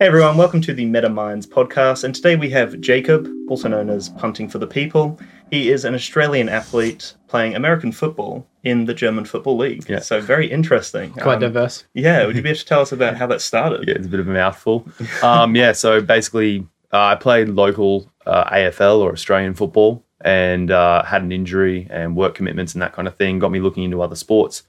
Hey 0.00 0.08
everyone, 0.08 0.36
welcome 0.36 0.60
to 0.62 0.74
the 0.74 0.84
Meta 0.86 1.08
Minds 1.08 1.46
podcast. 1.46 2.02
And 2.04 2.14
today 2.14 2.34
we 2.36 2.50
have 2.50 2.80
Jacob, 2.80 3.28
also 3.48 3.68
known 3.68 3.88
as 3.88 4.08
Punting 4.08 4.48
for 4.48 4.58
the 4.58 4.66
People. 4.66 5.18
He 5.50 5.70
is 5.70 5.84
an 5.84 5.94
Australian 5.94 6.48
athlete 6.48 7.14
playing 7.28 7.54
American 7.54 7.92
football 7.92 8.46
in 8.64 8.86
the 8.86 8.94
German 8.94 9.24
Football 9.24 9.56
League. 9.56 9.88
Yeah. 9.88 10.00
So 10.00 10.20
very 10.20 10.50
interesting. 10.50 11.10
Quite 11.12 11.34
Um, 11.34 11.40
diverse. 11.40 11.84
Yeah, 11.94 12.26
would 12.26 12.34
you 12.34 12.42
be 12.42 12.48
able 12.50 12.58
to 12.58 12.64
tell 12.64 12.80
us 12.80 12.90
about 12.92 13.16
how 13.16 13.26
that 13.28 13.40
started? 13.40 13.84
Yeah, 13.88 13.94
it's 13.94 14.06
a 14.06 14.10
bit 14.10 14.20
of 14.20 14.28
a 14.28 14.32
mouthful. 14.32 14.86
Um, 15.22 15.54
yeah, 15.54 15.72
so 15.72 16.00
basically, 16.00 16.66
uh, 16.92 16.98
I 16.98 17.14
played 17.14 17.48
local 17.50 18.10
uh, 18.26 18.50
AFL 18.50 18.98
or 18.98 19.12
Australian 19.12 19.54
football 19.54 20.04
and 20.22 20.70
uh, 20.70 21.04
had 21.04 21.22
an 21.22 21.30
injury 21.30 21.86
and 21.90 22.16
work 22.16 22.34
commitments 22.34 22.72
and 22.74 22.82
that 22.82 22.94
kind 22.94 23.06
of 23.06 23.16
thing. 23.16 23.38
Got 23.38 23.52
me 23.52 23.60
looking 23.60 23.84
into 23.84 24.02
other 24.02 24.16
sports. 24.16 24.64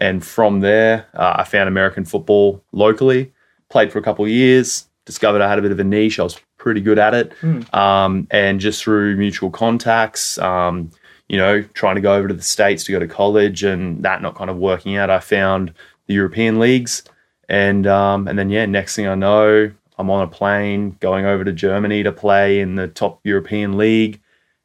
And 0.00 0.24
from 0.24 0.60
there, 0.60 1.06
uh, 1.14 1.34
I 1.38 1.44
found 1.44 1.68
American 1.68 2.04
football 2.04 2.64
locally, 2.72 3.32
played 3.74 3.90
for 3.90 3.98
a 3.98 4.02
couple 4.02 4.24
of 4.24 4.30
years, 4.30 4.86
discovered 5.04 5.42
I 5.42 5.48
had 5.48 5.58
a 5.58 5.62
bit 5.62 5.72
of 5.72 5.80
a 5.80 5.84
niche. 5.84 6.20
I 6.20 6.22
was 6.22 6.40
pretty 6.58 6.80
good 6.80 6.96
at 6.96 7.12
it. 7.12 7.32
Um, 7.74 8.28
and 8.30 8.60
just 8.60 8.80
through 8.80 9.16
mutual 9.16 9.50
contacts, 9.50 10.38
um, 10.38 10.92
you 11.28 11.36
know, 11.36 11.60
trying 11.74 11.96
to 11.96 12.00
go 12.00 12.14
over 12.14 12.28
to 12.28 12.34
the 12.34 12.42
States 12.42 12.84
to 12.84 12.92
go 12.92 13.00
to 13.00 13.08
college 13.08 13.64
and 13.64 14.00
that 14.04 14.22
not 14.22 14.36
kind 14.36 14.48
of 14.48 14.58
working 14.58 14.96
out, 14.96 15.10
I 15.10 15.18
found 15.18 15.74
the 16.06 16.14
European 16.14 16.60
leagues. 16.60 17.02
And 17.48 17.84
um, 17.88 18.28
and 18.28 18.38
then 18.38 18.48
yeah, 18.48 18.64
next 18.64 18.94
thing 18.94 19.08
I 19.08 19.16
know, 19.16 19.72
I'm 19.98 20.08
on 20.08 20.22
a 20.22 20.28
plane 20.28 20.96
going 21.00 21.26
over 21.26 21.42
to 21.42 21.52
Germany 21.52 22.04
to 22.04 22.12
play 22.12 22.60
in 22.60 22.76
the 22.76 22.86
top 22.86 23.18
European 23.24 23.76
league, 23.76 24.20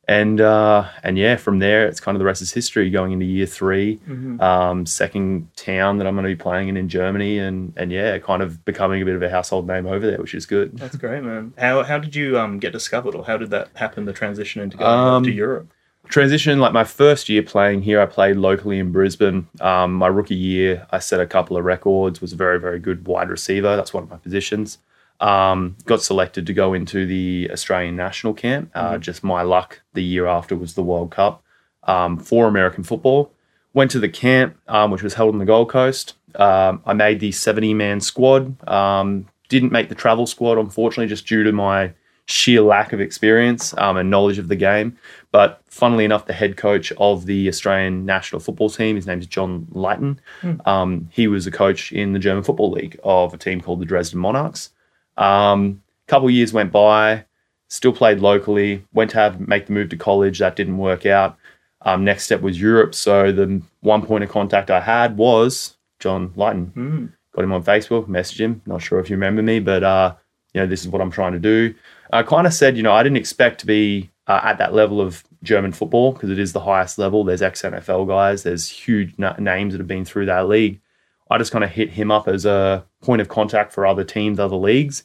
and 0.10 0.42
uh, 0.42 0.86
and 1.04 1.18
yeah, 1.20 1.36
from 1.36 1.60
there 1.60 1.86
it's 1.88 2.00
kind 2.00 2.16
of 2.16 2.20
the 2.20 2.26
rest 2.26 2.42
is 2.42 2.52
history. 2.52 2.90
Going 2.90 3.12
into 3.12 3.26
year 3.26 3.46
3 3.46 4.00
Mhm. 4.10 4.42
um, 4.42 4.86
second 4.86 5.48
town 5.56 6.00
that 6.00 6.08
I'm 6.08 6.16
going 6.16 6.24
to 6.26 6.36
be 6.36 6.36
playing 6.36 6.68
in 6.68 6.76
in 6.78 6.90
Germany, 6.90 7.38
and 7.38 7.74
and 7.78 7.92
yeah, 7.92 8.18
kind 8.18 8.42
of 8.42 8.66
becoming 8.66 9.02
a 9.02 9.06
bit 9.06 9.16
of 9.16 9.22
a 9.22 9.30
household 9.30 9.68
name 9.68 9.86
over 9.86 10.06
there, 10.10 10.18
which 10.18 10.34
is 10.34 10.46
good. 10.48 10.78
That's 10.78 10.98
great, 10.98 11.24
man. 11.24 11.54
How 11.58 11.84
how 11.84 12.00
did 12.00 12.16
you 12.16 12.40
um 12.40 12.58
get 12.60 12.74
discovered, 12.74 13.14
or 13.16 13.24
how 13.24 13.38
did 13.38 13.52
that 13.52 13.70
happen? 13.76 14.06
The 14.06 14.14
transition 14.14 14.62
into 14.64 14.78
going 14.78 14.90
Um, 15.16 15.24
to 15.24 15.32
Europe. 15.32 15.68
transition 16.10 16.60
like 16.60 16.74
my 16.74 16.84
first 16.84 17.30
year 17.30 17.44
playing 17.44 17.84
here 17.84 18.02
i 18.02 18.06
played 18.06 18.36
locally 18.36 18.80
in 18.80 18.92
brisbane 18.92 19.46
um, 19.62 19.94
my 19.94 20.08
rookie 20.08 20.34
year 20.34 20.88
i 20.90 20.98
set 20.98 21.20
a 21.20 21.28
couple 21.28 21.56
of 21.56 21.64
records 21.64 22.20
was 22.20 22.34
a 22.34 22.36
very 22.36 22.60
very 22.60 22.80
good 22.80 23.06
wide 23.06 23.30
receiver 23.30 23.76
that's 23.76 23.94
one 23.94 24.02
of 24.06 24.10
my 24.10 24.18
positions 24.18 24.80
um, 25.20 25.76
got 25.86 26.02
selected 26.02 26.46
to 26.48 26.54
go 26.54 26.74
into 26.74 27.06
the 27.06 27.50
australian 27.52 27.96
national 27.96 28.34
camp 28.34 28.70
uh, 28.76 28.98
just 28.98 29.24
my 29.24 29.42
luck 29.42 29.82
the 29.94 30.04
year 30.04 30.28
after 30.28 30.56
was 30.56 30.74
the 30.76 30.84
world 30.84 31.12
cup 31.12 31.44
um, 31.84 32.18
for 32.18 32.48
american 32.48 32.84
football 32.84 33.32
went 33.74 33.92
to 33.92 34.00
the 34.00 34.10
camp 34.10 34.58
um, 34.68 34.92
which 34.92 35.04
was 35.04 35.14
held 35.16 35.34
on 35.34 35.40
the 35.40 35.46
gold 35.46 35.70
coast 35.70 36.14
um, 36.36 36.82
i 36.86 36.94
made 36.94 37.20
the 37.20 37.32
70 37.32 37.74
man 37.74 38.00
squad 38.00 38.68
um, 38.68 39.28
didn't 39.50 39.72
make 39.72 39.90
the 39.90 39.96
travel 39.96 40.26
squad 40.26 40.58
unfortunately 40.58 41.08
just 41.08 41.28
due 41.28 41.44
to 41.44 41.52
my 41.52 41.94
sheer 42.26 42.62
lack 42.62 42.94
of 42.94 43.02
experience 43.02 43.74
um, 43.78 43.98
and 43.98 44.10
knowledge 44.10 44.38
of 44.38 44.48
the 44.48 44.56
game 44.56 44.96
but 45.32 45.62
funnily 45.80 46.06
enough, 46.06 46.26
the 46.26 46.34
head 46.34 46.58
coach 46.58 46.92
of 46.98 47.26
the 47.26 47.48
Australian 47.48 48.06
national 48.06 48.42
football 48.42 48.70
team, 48.70 48.96
his 48.96 49.08
name 49.08 49.20
is 49.20 49.28
John 49.28 49.68
Leighton. 49.72 50.20
Um, 50.66 51.08
he 51.12 51.28
was 51.28 51.48
a 51.48 51.52
coach 51.52 51.92
in 51.92 52.14
the 52.14 52.20
German 52.20 52.44
Football 52.44 52.72
League 52.72 53.00
of 53.04 53.34
a 53.34 53.38
team 53.38 53.62
called 53.62 53.80
the 53.80 53.86
Dresden 53.86 54.20
Monarchs. 54.20 54.72
Um, 55.20 55.84
couple 56.08 56.30
years 56.30 56.52
went 56.52 56.72
by, 56.72 57.26
still 57.68 57.94
played 57.94 58.20
locally, 58.20 58.84
went 58.94 59.12
to 59.12 59.18
have 59.18 59.40
make 59.48 59.68
the 59.68 59.74
move 59.74 59.90
to 59.90 59.98
college. 59.98 60.40
That 60.40 60.56
didn't 60.56 60.78
work 60.78 61.06
out. 61.06 61.38
Um, 61.84 62.04
next 62.04 62.24
step 62.24 62.42
was 62.42 62.60
Europe. 62.60 62.94
So 62.96 63.32
the 63.32 63.62
one 63.82 64.06
point 64.06 64.24
of 64.24 64.30
contact 64.30 64.72
I 64.72 64.82
had 64.82 65.18
was 65.18 65.78
John 66.00 66.34
Leighton. 66.36 66.74
Mm. 66.76 67.14
Got 67.34 67.44
him 67.44 67.54
on 67.54 67.64
Facebook, 67.64 68.08
messaged 68.08 68.40
him. 68.40 68.62
Not 68.66 68.82
sure 68.82 69.00
if 69.00 69.10
you 69.10 69.16
remember 69.16 69.44
me, 69.44 69.60
but 69.60 69.84
uh, 69.84 70.16
you 70.54 70.62
know 70.62 70.68
this 70.68 70.82
is 70.82 70.88
what 70.88 71.02
I'm 71.02 71.12
trying 71.12 71.34
to 71.34 71.40
do. 71.40 71.76
I 72.12 72.24
kind 72.24 72.48
of 72.48 72.54
said, 72.54 72.76
you 72.76 72.84
know, 72.84 72.92
I 72.92 73.04
didn't 73.04 73.18
expect 73.18 73.60
to 73.60 73.68
be 73.68 74.10
uh, 74.28 74.42
at 74.44 74.58
that 74.58 74.74
level 74.74 75.00
of 75.00 75.24
German 75.44 75.72
football 75.72 76.12
because 76.12 76.32
it 76.32 76.40
is 76.40 76.54
the 76.54 76.60
highest 76.60 76.98
level. 76.98 77.24
There's 77.24 77.42
ex 77.42 77.62
NFL 77.62 78.08
guys. 78.08 78.44
There's 78.44 78.68
huge 78.68 79.14
na- 79.18 79.36
names 79.38 79.74
that 79.74 79.80
have 79.80 79.88
been 79.88 80.06
through 80.06 80.26
that 80.26 80.48
league. 80.48 80.82
I 81.30 81.38
just 81.38 81.52
kind 81.52 81.64
of 81.64 81.70
hit 81.70 81.92
him 81.92 82.10
up 82.10 82.28
as 82.28 82.46
a 82.46 82.86
point 83.02 83.22
of 83.22 83.30
contact 83.30 83.72
for 83.72 83.86
other 83.86 84.04
teams, 84.04 84.40
other 84.40 84.56
leagues, 84.56 85.04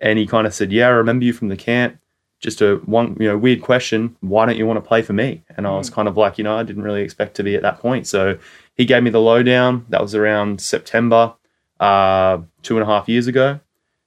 and 0.00 0.18
he 0.18 0.26
kind 0.26 0.46
of 0.46 0.54
said, 0.54 0.72
"Yeah, 0.72 0.86
I 0.86 0.90
remember 0.90 1.24
you 1.24 1.32
from 1.32 1.48
the 1.48 1.56
camp." 1.56 1.98
Just 2.38 2.60
a 2.60 2.76
one, 2.84 3.16
you 3.18 3.28
know, 3.28 3.38
weird 3.38 3.62
question. 3.62 4.14
Why 4.20 4.44
don't 4.44 4.58
you 4.58 4.66
want 4.66 4.76
to 4.76 4.86
play 4.86 5.00
for 5.00 5.14
me? 5.14 5.42
And 5.56 5.66
I 5.66 5.70
was 5.70 5.88
kind 5.88 6.06
of 6.06 6.18
like, 6.18 6.36
you 6.36 6.44
know, 6.44 6.58
I 6.58 6.64
didn't 6.64 6.82
really 6.82 7.00
expect 7.00 7.34
to 7.36 7.42
be 7.42 7.54
at 7.54 7.62
that 7.62 7.80
point. 7.80 8.06
So 8.06 8.38
he 8.74 8.84
gave 8.84 9.02
me 9.02 9.08
the 9.08 9.22
lowdown. 9.22 9.86
That 9.88 10.02
was 10.02 10.14
around 10.14 10.60
September, 10.60 11.32
uh, 11.80 12.38
two 12.62 12.76
and 12.76 12.82
a 12.82 12.86
half 12.86 13.08
years 13.08 13.26
ago. 13.26 13.60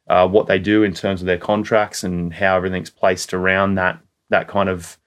Uh, 0.08 0.28
what 0.28 0.46
they 0.46 0.60
do 0.60 0.84
in 0.84 0.94
terms 0.94 1.22
of 1.22 1.26
their 1.26 1.40
contracts 1.40 2.04
and 2.04 2.32
how 2.32 2.56
everything's 2.56 2.92
placed 2.92 3.34
around 3.34 3.76
that 3.76 4.00
that 4.30 4.48
kind 4.48 4.70
of 4.70 5.00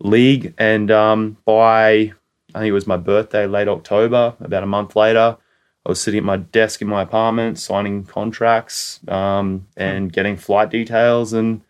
league. 0.00 0.54
And 0.56 0.90
um, 0.90 1.36
by 1.44 2.14
I 2.54 2.58
think 2.58 2.68
it 2.68 2.72
was 2.72 2.86
my 2.86 2.96
birthday, 2.96 3.46
late 3.46 3.68
October, 3.68 4.34
about 4.40 4.62
a 4.62 4.66
month 4.66 4.94
later, 4.96 5.36
I 5.84 5.88
was 5.88 6.00
sitting 6.00 6.18
at 6.18 6.24
my 6.24 6.36
desk 6.36 6.80
in 6.80 6.88
my 6.88 7.02
apartment, 7.02 7.58
signing 7.58 8.04
contracts 8.04 9.00
um, 9.08 9.66
and 9.76 10.12
getting 10.12 10.36
flight 10.36 10.70
details 10.70 11.32
and 11.32 11.60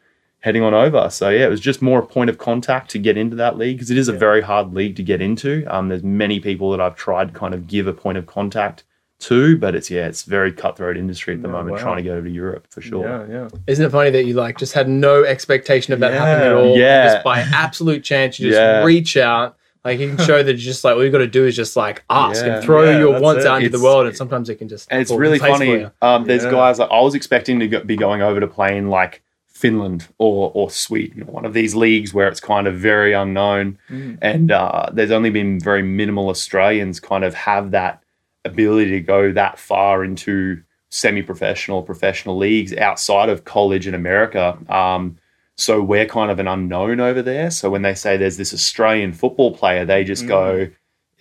heading 0.40 0.62
on 0.62 0.74
over. 0.74 1.08
So 1.08 1.30
yeah, 1.30 1.46
it 1.46 1.50
was 1.50 1.60
just 1.60 1.80
more 1.80 2.00
a 2.00 2.06
point 2.06 2.28
of 2.28 2.36
contact 2.36 2.90
to 2.90 2.98
get 2.98 3.16
into 3.16 3.36
that 3.36 3.56
league 3.56 3.76
because 3.78 3.90
it 3.90 3.96
is 3.96 4.08
a 4.08 4.12
very 4.12 4.42
hard 4.42 4.74
league 4.74 4.96
to 4.96 5.02
get 5.02 5.22
into. 5.22 5.64
Um, 5.74 5.88
there's 5.88 6.02
many 6.02 6.40
people 6.40 6.70
that 6.72 6.80
I've 6.80 6.96
tried 6.96 7.32
to 7.32 7.38
kind 7.38 7.54
of 7.54 7.66
give 7.66 7.86
a 7.86 7.92
point 7.94 8.18
of 8.18 8.26
contact 8.26 8.84
to, 9.20 9.56
but 9.56 9.74
it's 9.74 9.88
yeah, 9.88 10.06
it's 10.08 10.24
very 10.24 10.52
cutthroat 10.52 10.96
industry 10.98 11.34
at 11.34 11.42
the 11.42 11.48
Oh, 11.48 11.52
moment 11.52 11.76
wow. 11.76 11.82
trying 11.82 11.96
to 11.98 12.02
get 12.02 12.10
over 12.12 12.26
to 12.26 12.32
Europe 12.32 12.66
for 12.70 12.80
sure. 12.82 13.08
Yeah, 13.30 13.34
yeah. 13.44 13.48
Isn't 13.68 13.86
it 13.86 13.90
funny 13.90 14.10
that 14.10 14.24
you 14.24 14.34
like 14.34 14.58
just 14.58 14.72
had 14.74 14.88
no 14.88 15.22
expectation 15.24 15.94
of 15.94 16.00
that 16.00 16.12
Yeah. 16.12 16.26
happening 16.26 16.48
at 16.48 16.54
all? 16.54 16.76
Yeah. 16.76 17.04
Just 17.14 17.24
by 17.24 17.38
absolute 17.40 18.02
chance, 18.04 18.38
you 18.40 18.48
just 18.50 18.60
Yeah. 18.60 18.82
reach 18.84 19.16
out. 19.16 19.56
Like 19.84 19.98
you 19.98 20.14
can 20.14 20.24
show 20.24 20.42
that 20.42 20.54
just 20.54 20.84
like 20.84 20.94
all 20.94 21.04
you 21.04 21.10
got 21.10 21.18
to 21.18 21.26
do 21.26 21.44
is 21.44 21.56
just 21.56 21.76
like 21.76 22.04
ask 22.08 22.44
Yeah. 22.44 22.54
and 22.56 22.64
throw 22.64 22.84
Yeah, 22.84 22.98
your 22.98 23.20
wants 23.20 23.44
it. 23.44 23.48
out 23.48 23.62
into 23.62 23.76
the 23.76 23.82
world, 23.82 24.06
and 24.06 24.16
sometimes 24.16 24.48
it 24.48 24.56
can 24.56 24.68
just. 24.68 24.88
And 24.90 25.00
it's 25.00 25.10
really 25.10 25.34
into 25.34 25.46
place 25.46 25.52
for 25.58 25.58
funny. 25.66 25.70
you. 25.80 25.90
Um, 26.00 26.24
there's 26.24 26.44
Yeah. 26.44 26.50
guys 26.52 26.78
like 26.78 26.90
I 26.90 27.00
was 27.00 27.14
expecting 27.14 27.58
to 27.60 27.66
go, 27.68 27.82
be 27.82 27.96
going 27.96 28.22
over 28.22 28.38
to 28.38 28.46
play 28.46 28.76
in 28.76 28.88
like 28.90 29.22
Finland 29.48 30.06
or 30.18 30.50
or 30.54 30.70
Sweden, 30.70 31.26
one 31.26 31.44
of 31.44 31.52
these 31.52 31.74
leagues 31.74 32.14
where 32.14 32.28
it's 32.28 32.40
kind 32.40 32.66
of 32.68 32.74
very 32.76 33.12
unknown, 33.12 33.78
Mm. 33.90 34.18
and 34.22 34.50
uh, 34.52 34.86
there's 34.92 35.10
only 35.10 35.30
been 35.30 35.58
very 35.60 35.82
minimal 35.82 36.28
Australians 36.28 37.00
kind 37.00 37.24
of 37.24 37.34
have 37.34 37.72
that 37.72 38.02
ability 38.44 38.90
to 38.92 39.00
go 39.00 39.32
that 39.32 39.58
far 39.58 40.04
into 40.04 40.62
semi-professional, 40.90 41.82
professional 41.82 42.36
leagues 42.36 42.72
outside 42.76 43.28
of 43.28 43.44
college 43.44 43.86
in 43.86 43.94
America. 43.94 44.56
Um, 44.68 45.16
so 45.56 45.82
we're 45.82 46.06
kind 46.06 46.30
of 46.30 46.38
an 46.38 46.48
unknown 46.48 47.00
over 47.00 47.22
there. 47.22 47.50
So 47.50 47.70
when 47.70 47.82
they 47.82 47.94
say 47.94 48.16
there's 48.16 48.36
this 48.36 48.54
Australian 48.54 49.12
football 49.12 49.54
player, 49.54 49.84
they 49.84 50.04
just 50.04 50.26
go, 50.26 50.68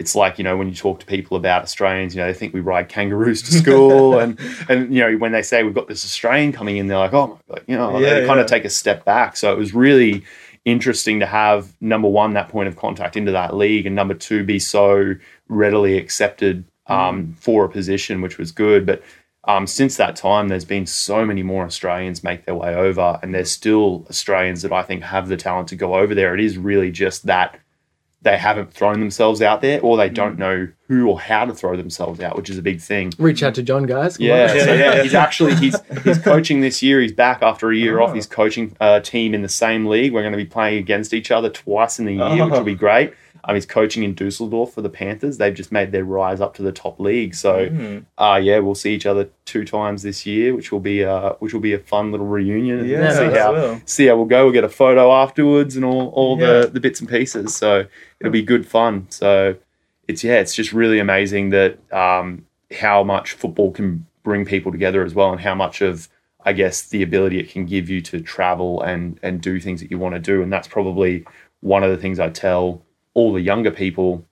it's 0.01 0.15
like 0.15 0.37
you 0.37 0.43
know 0.43 0.57
when 0.57 0.67
you 0.67 0.75
talk 0.75 0.99
to 0.99 1.05
people 1.05 1.37
about 1.37 1.63
Australians, 1.63 2.15
you 2.15 2.21
know 2.21 2.27
they 2.27 2.33
think 2.33 2.53
we 2.53 2.59
ride 2.59 2.89
kangaroos 2.89 3.41
to 3.43 3.51
school, 3.51 4.19
and 4.23 4.39
and 4.67 4.93
you 4.93 5.01
know 5.01 5.17
when 5.17 5.31
they 5.31 5.43
say 5.43 5.63
we've 5.63 5.75
got 5.75 5.87
this 5.87 6.03
Australian 6.03 6.51
coming 6.51 6.77
in, 6.77 6.87
they're 6.87 6.97
like, 6.97 7.13
oh 7.13 7.39
my 7.49 7.55
god, 7.55 7.63
you 7.67 7.77
know, 7.77 7.99
Yeah, 7.99 8.21
they 8.21 8.25
kind 8.25 8.39
of 8.39 8.47
take 8.47 8.65
a 8.65 8.69
step 8.69 9.05
back. 9.05 9.37
So 9.37 9.51
it 9.51 9.57
was 9.57 9.73
really 9.73 10.23
interesting 10.65 11.19
to 11.19 11.25
have 11.25 11.73
number 11.81 12.07
one 12.07 12.33
that 12.33 12.49
point 12.49 12.67
of 12.67 12.75
contact 12.75 13.15
into 13.15 13.31
that 13.31 13.55
league, 13.55 13.85
and 13.85 13.95
number 13.95 14.13
two 14.13 14.43
be 14.43 14.59
so 14.59 15.15
readily 15.49 15.97
accepted 15.97 16.65
um, 16.87 17.35
for 17.39 17.65
a 17.65 17.69
position, 17.69 18.21
which 18.21 18.37
was 18.37 18.51
good. 18.51 18.85
But 18.85 19.03
um, 19.45 19.65
since 19.67 19.97
that 19.97 20.15
time, 20.15 20.49
there's 20.49 20.65
been 20.65 20.85
so 20.85 21.25
many 21.25 21.41
more 21.43 21.65
Australians 21.65 22.23
make 22.23 22.45
their 22.45 22.55
way 22.55 22.75
over, 22.75 23.19
and 23.23 23.33
there's 23.33 23.49
still 23.51 24.05
Australians 24.09 24.61
that 24.61 24.71
I 24.71 24.83
think 24.83 25.03
have 25.03 25.27
the 25.29 25.37
talent 25.37 25.67
to 25.69 25.75
go 25.75 25.95
over 25.95 26.13
there. 26.13 26.33
It 26.35 26.41
is 26.41 26.57
really 26.57 26.91
just 26.91 27.25
that 27.25 27.59
they 28.23 28.37
haven't 28.37 28.71
thrown 28.71 28.99
themselves 28.99 29.41
out 29.41 29.61
there, 29.61 29.81
or 29.81 29.97
they 29.97 30.07
don't 30.09 30.37
know 30.37 30.67
who 30.87 31.07
or 31.09 31.19
how 31.19 31.43
to 31.45 31.55
throw 31.55 31.75
themselves 31.75 32.19
out, 32.19 32.35
which 32.35 32.51
is 32.51 32.57
a 32.59 32.61
big 32.61 32.79
thing. 32.79 33.11
Reach 33.17 33.41
out 33.41 33.55
to 33.55 33.63
John, 33.63 33.87
guys. 33.87 34.17
Come 34.17 34.27
Yeah, 34.27 34.43
on. 34.43 34.59
so 34.59 34.73
Yeah. 34.73 34.95
yeah, 34.97 35.01
he's 35.03 35.15
actually 35.15 35.55
he's 35.55 35.75
he's 36.03 36.19
coaching 36.19 36.61
this 36.61 36.83
year. 36.83 37.01
He's 37.01 37.13
back 37.13 37.41
after 37.41 37.71
a 37.71 37.75
year 37.75 37.99
Oh. 37.99 38.05
off. 38.05 38.13
He's 38.13 38.27
coaching 38.27 38.77
a 38.79 39.01
team 39.01 39.33
in 39.33 39.41
the 39.41 39.49
same 39.49 39.87
league. 39.87 40.13
We're 40.13 40.21
going 40.21 40.33
to 40.33 40.37
be 40.37 40.45
playing 40.45 40.77
against 40.77 41.15
each 41.15 41.31
other 41.31 41.49
twice 41.49 41.97
in 41.97 42.05
the 42.05 42.13
year, 42.13 42.29
which 42.45 42.53
Oh. 42.53 42.57
will 42.59 42.63
be 42.63 42.75
great. 42.75 43.13
Um, 43.43 43.55
he's 43.55 43.65
coaching 43.65 44.03
in 44.03 44.13
Dusseldorf 44.13 44.73
for 44.73 44.81
the 44.81 44.89
Panthers. 44.89 45.37
They've 45.37 45.53
just 45.53 45.71
made 45.71 45.91
their 45.91 46.03
rise 46.03 46.39
up 46.41 46.53
to 46.55 46.61
the 46.61 46.71
top 46.71 46.99
league. 46.99 47.33
So, 47.33 47.67
Mm. 47.69 48.05
uh, 48.17 48.39
yeah, 48.41 48.59
we'll 48.59 48.75
see 48.75 48.93
each 48.93 49.05
other 49.07 49.29
two 49.45 49.65
times 49.65 50.03
this 50.03 50.25
year, 50.25 50.53
which 50.55 50.71
will 50.71 50.79
be 50.79 51.03
uh, 51.03 51.33
which 51.39 51.53
will 51.53 51.59
be 51.61 51.73
a 51.73 51.79
fun 51.79 52.11
little 52.11 52.27
reunion. 52.27 52.79
and 52.79 52.87
Yeah, 52.87 53.11
see 53.11 53.37
how 53.39 53.53
well. 53.53 53.81
see 53.85 54.05
how 54.07 54.15
we'll 54.15 54.25
go. 54.25 54.43
We'll 54.45 54.53
get 54.53 54.63
a 54.63 54.69
photo 54.69 55.11
afterwards 55.11 55.75
and 55.75 55.83
all, 55.83 56.09
all 56.09 56.39
Yeah. 56.39 56.61
the, 56.61 56.67
the 56.67 56.79
bits 56.79 56.99
and 56.99 57.09
pieces. 57.09 57.55
So 57.55 57.85
it'll 58.19 58.31
be 58.31 58.43
good 58.43 58.67
fun. 58.67 59.07
So 59.09 59.55
it's 60.07 60.23
yeah, 60.23 60.39
it's 60.39 60.53
just 60.53 60.71
really 60.73 60.99
amazing 60.99 61.49
that 61.49 61.79
um, 61.93 62.45
how 62.79 63.03
much 63.03 63.33
football 63.33 63.71
can 63.71 64.05
bring 64.23 64.45
people 64.45 64.71
together 64.71 65.03
as 65.03 65.15
well, 65.15 65.31
and 65.31 65.41
how 65.41 65.55
much 65.55 65.81
of 65.81 66.07
I 66.45 66.53
guess 66.53 66.81
the 66.83 67.01
ability 67.03 67.39
it 67.39 67.49
can 67.49 67.65
give 67.65 67.89
you 67.89 68.01
to 68.01 68.19
travel 68.21 68.81
and 68.81 69.19
and 69.23 69.41
do 69.41 69.59
things 69.59 69.81
that 69.81 69.89
you 69.89 69.97
want 69.97 70.13
to 70.15 70.19
do. 70.19 70.41
And 70.43 70.51
that's 70.53 70.67
probably 70.67 71.25
one 71.61 71.83
of 71.83 71.89
the 71.91 71.97
things 71.97 72.19
I 72.19 72.29
tell 72.29 72.81
all 73.13 73.33
the 73.33 73.41
younger 73.41 73.71
people 73.71 74.25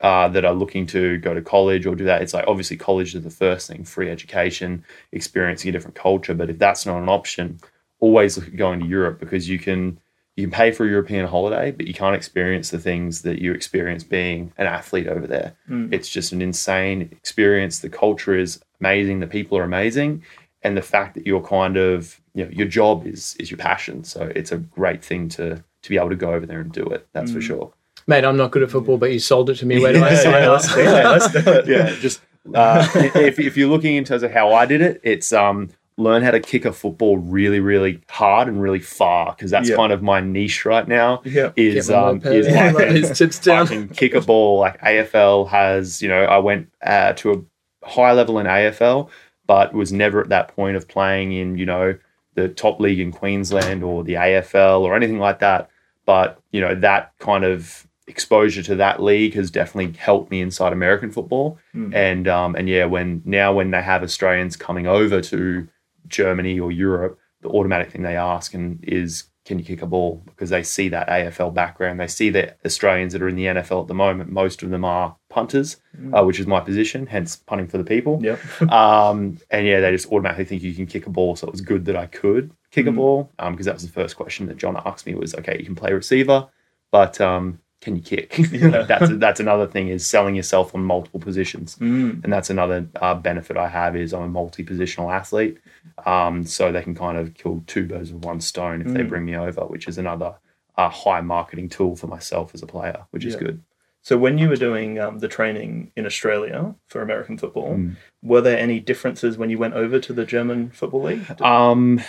uh, 0.00 0.28
that 0.28 0.44
are 0.44 0.52
looking 0.54 0.86
to 0.86 1.18
go 1.18 1.32
to 1.34 1.40
college 1.42 1.86
or 1.86 1.94
do 1.94 2.04
that, 2.04 2.20
it's 2.22 2.34
like 2.34 2.46
obviously 2.46 2.76
college 2.76 3.14
is 3.14 3.22
the 3.22 3.30
first 3.30 3.68
thing, 3.68 3.84
free 3.84 4.10
education, 4.10 4.84
experiencing 5.12 5.68
a 5.68 5.72
different 5.72 5.94
culture. 5.94 6.34
But 6.34 6.50
if 6.50 6.58
that's 6.58 6.84
not 6.84 6.98
an 7.02 7.08
option, 7.08 7.60
always 8.00 8.36
look 8.36 8.48
at 8.48 8.56
going 8.56 8.80
to 8.80 8.86
Europe 8.86 9.18
because 9.20 9.48
you 9.48 9.58
can 9.58 9.98
you 10.36 10.48
can 10.48 10.50
pay 10.50 10.72
for 10.72 10.84
a 10.84 10.90
European 10.90 11.28
holiday, 11.28 11.70
but 11.70 11.86
you 11.86 11.94
can't 11.94 12.16
experience 12.16 12.70
the 12.70 12.78
things 12.78 13.22
that 13.22 13.40
you 13.40 13.52
experience 13.52 14.02
being 14.02 14.52
an 14.58 14.66
athlete 14.66 15.06
over 15.06 15.28
there. 15.28 15.54
Mm. 15.70 15.92
It's 15.94 16.08
just 16.08 16.32
an 16.32 16.42
insane 16.42 17.02
experience. 17.12 17.78
The 17.78 17.88
culture 17.88 18.36
is 18.36 18.60
amazing. 18.80 19.20
The 19.20 19.28
people 19.28 19.56
are 19.56 19.62
amazing, 19.62 20.24
and 20.64 20.76
the 20.76 20.82
fact 20.82 21.14
that 21.14 21.24
you're 21.24 21.40
kind 21.40 21.76
of 21.76 22.20
you 22.34 22.44
know 22.44 22.50
your 22.50 22.66
job 22.66 23.06
is 23.06 23.36
is 23.38 23.50
your 23.50 23.58
passion. 23.58 24.02
So 24.02 24.30
it's 24.34 24.50
a 24.52 24.58
great 24.58 25.04
thing 25.04 25.28
to 25.30 25.62
to 25.82 25.88
be 25.88 25.96
able 25.98 26.10
to 26.10 26.16
go 26.16 26.32
over 26.32 26.46
there 26.46 26.60
and 26.60 26.72
do 26.72 26.84
it. 26.86 27.06
That's 27.12 27.30
for 27.30 27.38
Mm. 27.38 27.42
sure. 27.42 27.72
Mate, 28.06 28.24
I'm 28.24 28.36
not 28.36 28.50
good 28.50 28.62
at 28.62 28.70
football, 28.70 28.98
but 28.98 29.12
you 29.12 29.18
sold 29.18 29.50
it 29.50 29.54
to 29.56 29.66
me. 29.66 29.80
Where 29.80 29.92
do 29.92 30.02
I 30.02 30.10
Yeah, 30.10 30.16
sign 30.16 30.32
yeah, 30.32 30.50
up? 30.50 30.62
let's 30.62 30.74
do 30.74 30.80
it. 30.80 30.84
Let's 31.04 31.32
do 31.32 31.38
it. 31.52 31.66
yeah, 31.68 31.96
just 32.00 32.20
uh, 32.54 32.86
if 33.14 33.38
if 33.38 33.56
you're 33.56 33.68
looking 33.70 33.96
in 33.96 34.04
terms 34.04 34.22
of 34.22 34.30
how 34.30 34.52
I 34.52 34.66
did 34.66 34.80
it, 34.82 35.00
it's 35.02 35.32
um 35.32 35.70
learn 35.96 36.22
how 36.24 36.32
to 36.32 36.40
kick 36.40 36.64
a 36.64 36.72
football 36.72 37.16
really 37.18 37.60
really 37.60 38.00
hard 38.10 38.48
and 38.48 38.60
really 38.60 38.80
far 38.80 39.32
because 39.32 39.50
that's 39.52 39.70
Yeah. 39.70 39.76
kind 39.76 39.92
of 39.92 40.02
my 40.02 40.20
niche 40.20 40.64
right 40.66 40.86
now. 40.86 41.22
Yeah. 41.24 41.52
Is 41.56 41.90
um 41.90 42.20
is 42.24 42.46
like 42.48 42.88
his 42.90 43.10
tips 43.18 43.38
I 43.48 43.50
down. 43.52 43.66
can 43.68 43.88
kick 43.88 44.14
a 44.14 44.20
ball 44.20 44.58
like 44.58 44.80
AFL 44.82 45.48
has. 45.48 46.02
You 46.02 46.08
know, 46.08 46.24
I 46.24 46.38
went 46.38 46.68
uh, 46.82 47.12
to 47.14 47.32
a 47.32 47.88
high 47.88 48.12
level 48.12 48.38
in 48.38 48.46
AFL, 48.46 49.08
but 49.46 49.72
was 49.72 49.92
never 49.92 50.20
at 50.20 50.28
that 50.30 50.48
point 50.54 50.76
of 50.76 50.88
playing 50.88 51.32
in 51.32 51.56
you 51.56 51.64
know 51.66 51.96
the 52.34 52.48
top 52.48 52.80
league 52.80 52.98
in 53.00 53.12
Queensland 53.12 53.84
or 53.84 54.02
the 54.04 54.14
AFL 54.14 54.80
or 54.80 54.94
anything 54.96 55.18
like 55.20 55.38
that. 55.38 55.70
But 56.04 56.40
you 56.50 56.60
know 56.60 56.74
that 56.74 57.12
kind 57.20 57.44
of 57.44 57.86
exposure 58.06 58.62
to 58.62 58.74
that 58.76 59.02
league 59.02 59.34
has 59.34 59.50
definitely 59.50 59.92
helped 59.98 60.30
me 60.30 60.40
inside 60.40 60.72
American 60.72 61.10
football. 61.10 61.58
Mm. 61.74 61.94
And 61.94 62.28
um, 62.28 62.54
and 62.54 62.68
yeah, 62.68 62.84
when 62.84 63.22
now 63.24 63.52
when 63.52 63.70
they 63.70 63.82
have 63.82 64.02
Australians 64.02 64.56
coming 64.56 64.86
over 64.86 65.20
to 65.20 65.68
Germany 66.08 66.60
or 66.60 66.70
Europe, 66.70 67.18
the 67.42 67.48
automatic 67.48 67.90
thing 67.90 68.02
they 68.02 68.16
ask 68.16 68.54
and 68.54 68.78
is 68.84 69.24
can 69.44 69.58
you 69.58 69.64
kick 69.64 69.82
a 69.82 69.86
ball 69.86 70.22
because 70.24 70.48
they 70.48 70.62
see 70.62 70.88
that 70.88 71.06
AFL 71.08 71.52
background. 71.52 72.00
They 72.00 72.06
see 72.06 72.30
that 72.30 72.58
Australians 72.64 73.12
that 73.12 73.20
are 73.20 73.28
in 73.28 73.36
the 73.36 73.44
NFL 73.44 73.82
at 73.82 73.88
the 73.88 73.94
moment, 73.94 74.30
most 74.32 74.62
of 74.62 74.70
them 74.70 74.86
are 74.86 75.16
punters, 75.28 75.76
Mm. 76.00 76.18
uh, 76.18 76.24
which 76.24 76.40
is 76.40 76.46
my 76.46 76.60
position, 76.60 77.06
hence 77.06 77.36
punting 77.36 77.68
for 77.68 77.76
the 77.78 77.84
people. 77.84 78.20
Yep. 78.22 78.40
Um, 78.72 79.38
and 79.50 79.66
yeah, 79.66 79.80
they 79.80 79.90
just 79.92 80.10
automatically 80.10 80.46
think 80.46 80.62
you 80.62 80.74
can 80.74 80.86
kick 80.86 81.06
a 81.06 81.10
ball. 81.10 81.36
So 81.36 81.46
it 81.46 81.52
was 81.52 81.60
good 81.60 81.84
that 81.84 81.94
I 81.96 82.06
could 82.06 82.50
kick 82.70 82.86
a 82.86 82.90
Mm. 82.90 82.96
ball 82.96 83.30
because 83.50 83.66
that 83.66 83.74
was 83.74 83.82
the 83.86 83.92
first 83.92 84.16
question 84.16 84.46
that 84.46 84.56
John 84.56 84.80
asked 84.86 85.06
me 85.06 85.14
was, 85.14 85.34
okay, 85.34 85.56
you 85.58 85.64
can 85.66 85.74
play 85.74 85.92
receiver, 85.92 86.48
but 86.90 87.20
um, 87.20 87.60
can 87.84 87.94
you 87.96 88.02
kick? 88.02 88.28
Yeah. 88.52 88.82
that's 88.82 89.10
that's 89.24 89.40
another 89.40 89.66
thing 89.66 89.88
is 89.88 90.06
selling 90.06 90.34
yourself 90.34 90.74
on 90.74 90.82
multiple 90.84 91.20
positions, 91.20 91.76
Mm. 91.76 92.24
and 92.24 92.32
that's 92.32 92.50
another 92.50 92.86
uh, 93.00 93.14
benefit 93.14 93.56
I 93.56 93.68
have 93.68 93.94
is 93.96 94.12
I'm 94.14 94.22
a 94.22 94.28
multi-positional 94.28 95.12
athlete, 95.20 95.58
um, 96.06 96.44
so 96.44 96.72
they 96.72 96.82
can 96.82 96.94
kind 96.94 97.18
of 97.18 97.34
kill 97.34 97.62
two 97.66 97.86
birds 97.86 98.12
with 98.12 98.24
one 98.24 98.40
stone 98.40 98.80
if 98.80 98.88
they 98.94 99.04
Mm. 99.04 99.08
bring 99.08 99.24
me 99.24 99.36
over, 99.36 99.62
which 99.62 99.86
is 99.88 99.98
another 99.98 100.34
uh, 100.76 100.88
high 100.88 101.20
marketing 101.20 101.68
tool 101.68 101.94
for 101.94 102.08
myself 102.08 102.52
as 102.54 102.62
a 102.62 102.66
player, 102.66 103.00
which 103.12 103.24
is 103.24 103.36
good. 103.36 103.62
So 104.02 104.18
when 104.18 104.36
you 104.38 104.48
were 104.50 104.56
doing 104.68 104.98
um, 104.98 105.20
the 105.20 105.28
training 105.28 105.92
in 105.96 106.04
Australia 106.04 106.74
for 106.88 107.00
American 107.00 107.38
football, 107.38 107.74
Mm. 107.76 107.96
were 108.22 108.40
there 108.42 108.58
any 108.58 108.78
differences 108.80 109.38
when 109.38 109.50
you 109.50 109.58
went 109.64 109.74
over 109.74 109.98
to 110.00 110.12
the 110.12 110.26
German 110.26 110.70
football 110.70 111.04
league? 111.04 111.24
Um, 111.40 112.00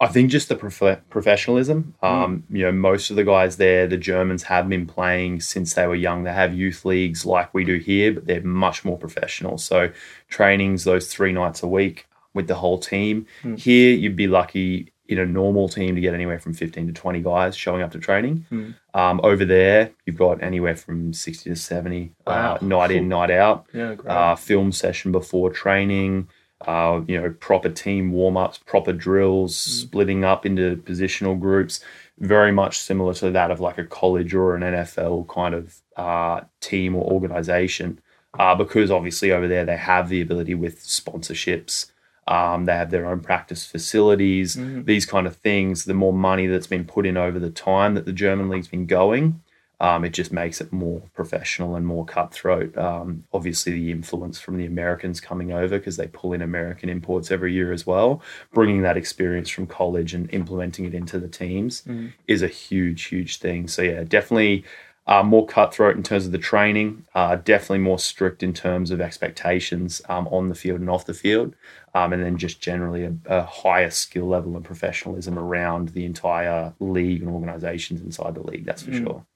I 0.00 0.08
think 0.08 0.30
just 0.30 0.48
the 0.48 0.56
prof- 0.56 1.00
professionalism. 1.08 1.94
Um, 2.02 2.44
You 2.50 2.64
know, 2.64 2.72
most 2.72 3.10
of 3.10 3.16
the 3.16 3.24
guys 3.24 3.56
there, 3.56 3.86
the 3.86 3.96
Germans 3.96 4.42
have 4.44 4.68
been 4.68 4.86
playing 4.86 5.40
since 5.40 5.74
they 5.74 5.86
were 5.86 5.94
young. 5.94 6.24
They 6.24 6.32
have 6.32 6.52
youth 6.52 6.84
leagues 6.84 7.24
like 7.24 7.54
we 7.54 7.64
do 7.64 7.76
here, 7.78 8.12
but 8.12 8.26
they're 8.26 8.42
much 8.42 8.84
more 8.84 8.98
professional. 8.98 9.56
So 9.58 9.90
trainings 10.28 10.84
those 10.84 11.06
three 11.12 11.32
nights 11.32 11.62
a 11.62 11.68
week 11.68 12.06
with 12.34 12.48
the 12.48 12.56
whole 12.56 12.78
team. 12.78 13.26
Mm. 13.44 13.58
Here, 13.58 13.94
you'd 13.94 14.16
be 14.16 14.26
lucky 14.26 14.90
in 15.06 15.18
a 15.18 15.26
normal 15.26 15.68
team 15.68 15.94
to 15.94 16.00
get 16.00 16.14
anywhere 16.14 16.38
from 16.40 16.54
15 16.54 16.86
to 16.86 16.92
20 16.92 17.20
guys 17.20 17.54
showing 17.54 17.82
up 17.82 17.92
to 17.92 17.98
training. 17.98 18.46
Mm. 18.50 18.74
Um, 18.94 19.20
over 19.22 19.44
there, 19.44 19.90
you've 20.06 20.16
got 20.16 20.42
anywhere 20.42 20.74
from 20.76 21.12
60 21.12 21.50
to 21.50 21.56
70 21.56 22.12
Wow. 22.26 22.54
uh, 22.54 22.58
night 22.64 22.90
in, 22.90 23.08
night 23.08 23.30
out 23.30 23.66
yeah, 23.74 23.92
uh, 24.06 24.34
film 24.34 24.72
session 24.72 25.12
before 25.12 25.50
training, 25.50 26.28
uh, 26.66 27.00
you 27.06 27.20
know, 27.20 27.30
proper 27.40 27.68
team 27.68 28.12
warm 28.12 28.36
ups, 28.36 28.58
proper 28.58 28.92
drills, 28.92 29.56
splitting 29.56 30.24
up 30.24 30.46
into 30.46 30.76
positional 30.76 31.38
groups, 31.38 31.80
very 32.18 32.52
much 32.52 32.78
similar 32.78 33.12
to 33.14 33.30
that 33.30 33.50
of 33.50 33.60
like 33.60 33.78
a 33.78 33.84
college 33.84 34.34
or 34.34 34.54
an 34.54 34.62
NFL 34.62 35.28
kind 35.28 35.54
of 35.54 35.76
uh, 35.96 36.40
team 36.60 36.94
or 36.94 37.04
organization. 37.10 37.98
Uh, 38.38 38.54
because 38.54 38.90
obviously 38.90 39.30
over 39.30 39.46
there 39.46 39.64
they 39.64 39.76
have 39.76 40.08
the 40.08 40.20
ability 40.20 40.54
with 40.54 40.80
sponsorships, 40.80 41.90
um, 42.26 42.64
they 42.64 42.72
have 42.72 42.90
their 42.90 43.06
own 43.06 43.20
practice 43.20 43.64
facilities, 43.66 44.56
Mhm. 44.56 44.86
these 44.86 45.06
kind 45.06 45.26
of 45.26 45.36
things. 45.36 45.84
The 45.84 45.94
more 45.94 46.12
money 46.12 46.46
that's 46.46 46.66
been 46.66 46.84
put 46.84 47.06
in 47.06 47.16
over 47.16 47.38
the 47.38 47.50
time 47.50 47.94
that 47.94 48.06
the 48.06 48.12
German 48.12 48.48
league's 48.48 48.68
been 48.68 48.86
going, 48.86 49.40
um, 49.80 50.04
it 50.04 50.10
just 50.12 50.32
makes 50.32 50.60
it 50.60 50.72
more 50.72 51.02
professional 51.14 51.74
and 51.74 51.86
more 51.86 52.04
cutthroat. 52.04 52.76
Um, 52.78 53.24
obviously, 53.32 53.72
the 53.72 53.90
influence 53.90 54.38
from 54.40 54.56
the 54.56 54.66
Americans 54.66 55.20
coming 55.20 55.52
over 55.52 55.78
because 55.78 55.96
they 55.96 56.06
pull 56.06 56.32
in 56.32 56.42
American 56.42 56.88
imports 56.88 57.30
every 57.30 57.52
year 57.52 57.72
as 57.72 57.86
well, 57.86 58.22
bringing 58.52 58.82
that 58.82 58.96
experience 58.96 59.48
from 59.50 59.66
college 59.66 60.14
and 60.14 60.32
implementing 60.32 60.84
it 60.84 60.94
into 60.94 61.18
the 61.18 61.28
teams 61.28 61.82
Mm. 61.82 62.12
is 62.28 62.42
a 62.42 62.48
huge, 62.48 63.04
huge 63.04 63.38
thing. 63.38 63.68
So, 63.68 63.82
yeah, 63.82 64.04
definitely. 64.04 64.64
Uh, 65.06 65.22
more 65.22 65.44
cutthroat 65.46 65.96
in 65.96 66.02
terms 66.02 66.24
of 66.24 66.32
the 66.32 66.38
training, 66.38 67.04
uh, 67.14 67.36
definitely 67.36 67.76
more 67.78 67.98
strict 67.98 68.42
in 68.42 68.54
terms 68.54 68.90
of 68.90 69.02
expectations 69.02 70.00
um, 70.08 70.26
on 70.28 70.48
the 70.48 70.54
field 70.54 70.80
and 70.80 70.88
off 70.88 71.04
the 71.04 71.12
field, 71.12 71.54
um, 71.94 72.14
and 72.14 72.22
then 72.24 72.38
just 72.38 72.58
generally 72.58 73.04
a, 73.04 73.12
a 73.26 73.42
higher 73.42 73.90
skill 73.90 74.24
level 74.26 74.56
and 74.56 74.64
professionalism 74.64 75.38
around 75.38 75.90
the 75.90 76.06
entire 76.06 76.72
league 76.80 77.20
and 77.20 77.30
organizations 77.30 78.00
inside 78.00 78.34
the 78.34 78.42
league. 78.42 78.64
That's 78.64 78.80
for 78.82 78.92
Mm. 78.92 79.04
sure. 79.04 79.26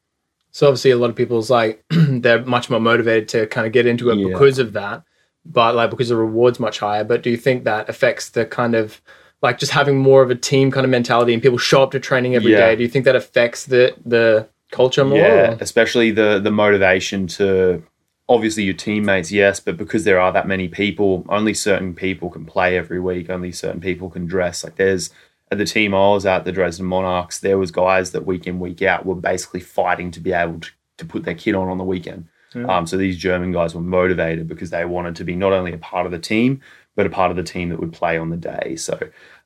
So 0.50 0.66
obviously, 0.66 0.90
a 0.90 0.96
lot 0.96 1.10
of 1.10 1.16
people's 1.16 1.50
like 1.50 1.84
they're 1.90 2.44
much 2.44 2.70
more 2.70 2.80
motivated 2.80 3.28
to 3.30 3.46
kind 3.46 3.66
of 3.66 3.72
get 3.72 3.86
into 3.86 4.10
it 4.10 4.18
Yeah. 4.18 4.28
because 4.28 4.58
of 4.58 4.72
that, 4.72 5.02
but 5.44 5.74
like 5.74 5.90
because 5.90 6.08
the 6.08 6.16
reward's 6.16 6.58
much 6.60 6.78
higher. 6.78 7.04
But 7.04 7.22
do 7.22 7.30
you 7.30 7.36
think 7.36 7.64
that 7.64 7.88
affects 7.88 8.30
the 8.30 8.44
kind 8.46 8.74
of 8.74 9.00
like 9.42 9.58
just 9.58 9.72
having 9.72 9.98
more 9.98 10.22
of 10.22 10.30
a 10.30 10.34
team 10.34 10.70
kind 10.70 10.84
of 10.84 10.90
mentality 10.90 11.32
and 11.32 11.42
people 11.42 11.58
show 11.58 11.82
up 11.82 11.90
to 11.92 12.00
training 12.00 12.34
every 12.34 12.52
day? 12.52 12.70
Yeah. 12.70 12.74
Do 12.74 12.82
you 12.82 12.88
think 12.88 13.04
that 13.04 13.16
affects 13.16 13.66
the 13.66 13.94
the 14.04 14.48
culture 14.72 15.04
more? 15.04 15.18
Yeah, 15.18 15.52
or- 15.52 15.58
especially 15.60 16.10
the 16.10 16.38
the 16.38 16.50
motivation 16.50 17.26
to 17.28 17.82
obviously 18.30 18.62
your 18.62 18.74
teammates, 18.74 19.32
yes, 19.32 19.58
but 19.60 19.76
because 19.78 20.04
there 20.04 20.20
are 20.20 20.32
that 20.32 20.46
many 20.46 20.68
people, 20.68 21.24
only 21.30 21.54
certain 21.54 21.94
people 21.94 22.28
can 22.28 22.44
play 22.44 22.76
every 22.76 23.00
week. 23.00 23.30
Only 23.30 23.52
certain 23.52 23.80
people 23.80 24.10
can 24.10 24.26
dress. 24.26 24.64
Like 24.64 24.76
there's 24.76 25.10
at 25.50 25.58
the 25.58 25.64
team 25.64 25.94
I 25.94 26.08
was 26.10 26.26
at, 26.26 26.44
the 26.44 26.52
Dresden 26.52 26.86
Monarchs, 26.86 27.40
there 27.40 27.58
was 27.58 27.70
guys 27.70 28.12
that 28.12 28.26
week 28.26 28.46
in 28.46 28.60
week 28.60 28.82
out 28.82 29.06
were 29.06 29.14
basically 29.14 29.60
fighting 29.60 30.10
to 30.12 30.20
be 30.20 30.32
able 30.32 30.60
to, 30.60 30.70
to 30.98 31.04
put 31.04 31.24
their 31.24 31.34
kid 31.34 31.54
on 31.54 31.68
on 31.68 31.78
the 31.78 31.84
weekend. 31.84 32.26
Yeah. 32.54 32.64
Um, 32.64 32.86
so 32.86 32.96
these 32.96 33.16
German 33.16 33.52
guys 33.52 33.74
were 33.74 33.80
motivated 33.80 34.48
because 34.48 34.70
they 34.70 34.84
wanted 34.84 35.16
to 35.16 35.24
be 35.24 35.36
not 35.36 35.52
only 35.52 35.72
a 35.72 35.78
part 35.78 36.06
of 36.06 36.12
the 36.12 36.18
team, 36.18 36.60
but 36.96 37.06
a 37.06 37.10
part 37.10 37.30
of 37.30 37.36
the 37.36 37.42
team 37.42 37.68
that 37.68 37.78
would 37.78 37.92
play 37.92 38.18
on 38.18 38.30
the 38.30 38.36
day. 38.36 38.74
So 38.76 38.98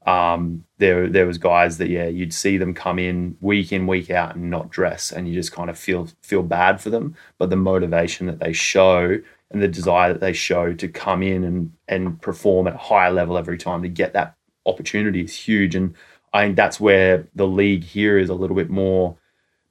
um, 0.07 0.65
there 0.79 1.09
there 1.09 1.27
was 1.27 1.39
guys 1.39 1.79
that 1.79 1.89
yeah 1.89 2.07
you'd 2.07 2.35
see 2.35 2.57
them 2.57 2.75
come 2.75 2.99
in 2.99 3.37
week 3.41 3.73
in 3.73 3.87
week 3.87 4.11
out 4.11 4.35
and 4.35 4.51
not 4.51 4.71
dress, 4.71 5.13
and 5.13 5.29
you 5.29 5.35
just 5.35 5.53
kind 5.53 5.69
of 5.69 5.79
feel 5.79 6.09
feel 6.23 6.43
bad 6.43 6.81
for 6.81 6.91
them. 6.91 7.17
But 7.39 7.51
the 7.51 7.57
motivation 7.57 8.27
that 8.27 8.39
they 8.39 8.53
show 8.53 9.19
and 9.51 9.63
the 9.63 9.69
desire 9.69 10.13
that 10.13 10.21
they 10.21 10.33
show 10.33 10.73
to 10.73 10.89
come 10.89 11.23
in 11.23 11.45
and 11.45 11.73
and 11.89 12.21
perform 12.21 12.67
at 12.67 12.75
a 12.75 12.79
higher 12.79 13.11
level 13.11 13.37
every 13.37 13.59
time 13.59 13.83
to 13.83 13.89
get 13.89 14.13
that 14.15 14.35
opportunity 14.67 15.23
is 15.23 15.35
huge. 15.35 15.75
And 15.75 15.95
I 16.33 16.45
think 16.45 16.57
that's 16.57 16.81
where 16.81 17.27
the 17.35 17.47
league 17.47 17.85
here 17.85 18.19
is 18.19 18.29
a 18.29 18.35
little 18.35 18.57
bit 18.57 18.71
more 18.71 19.17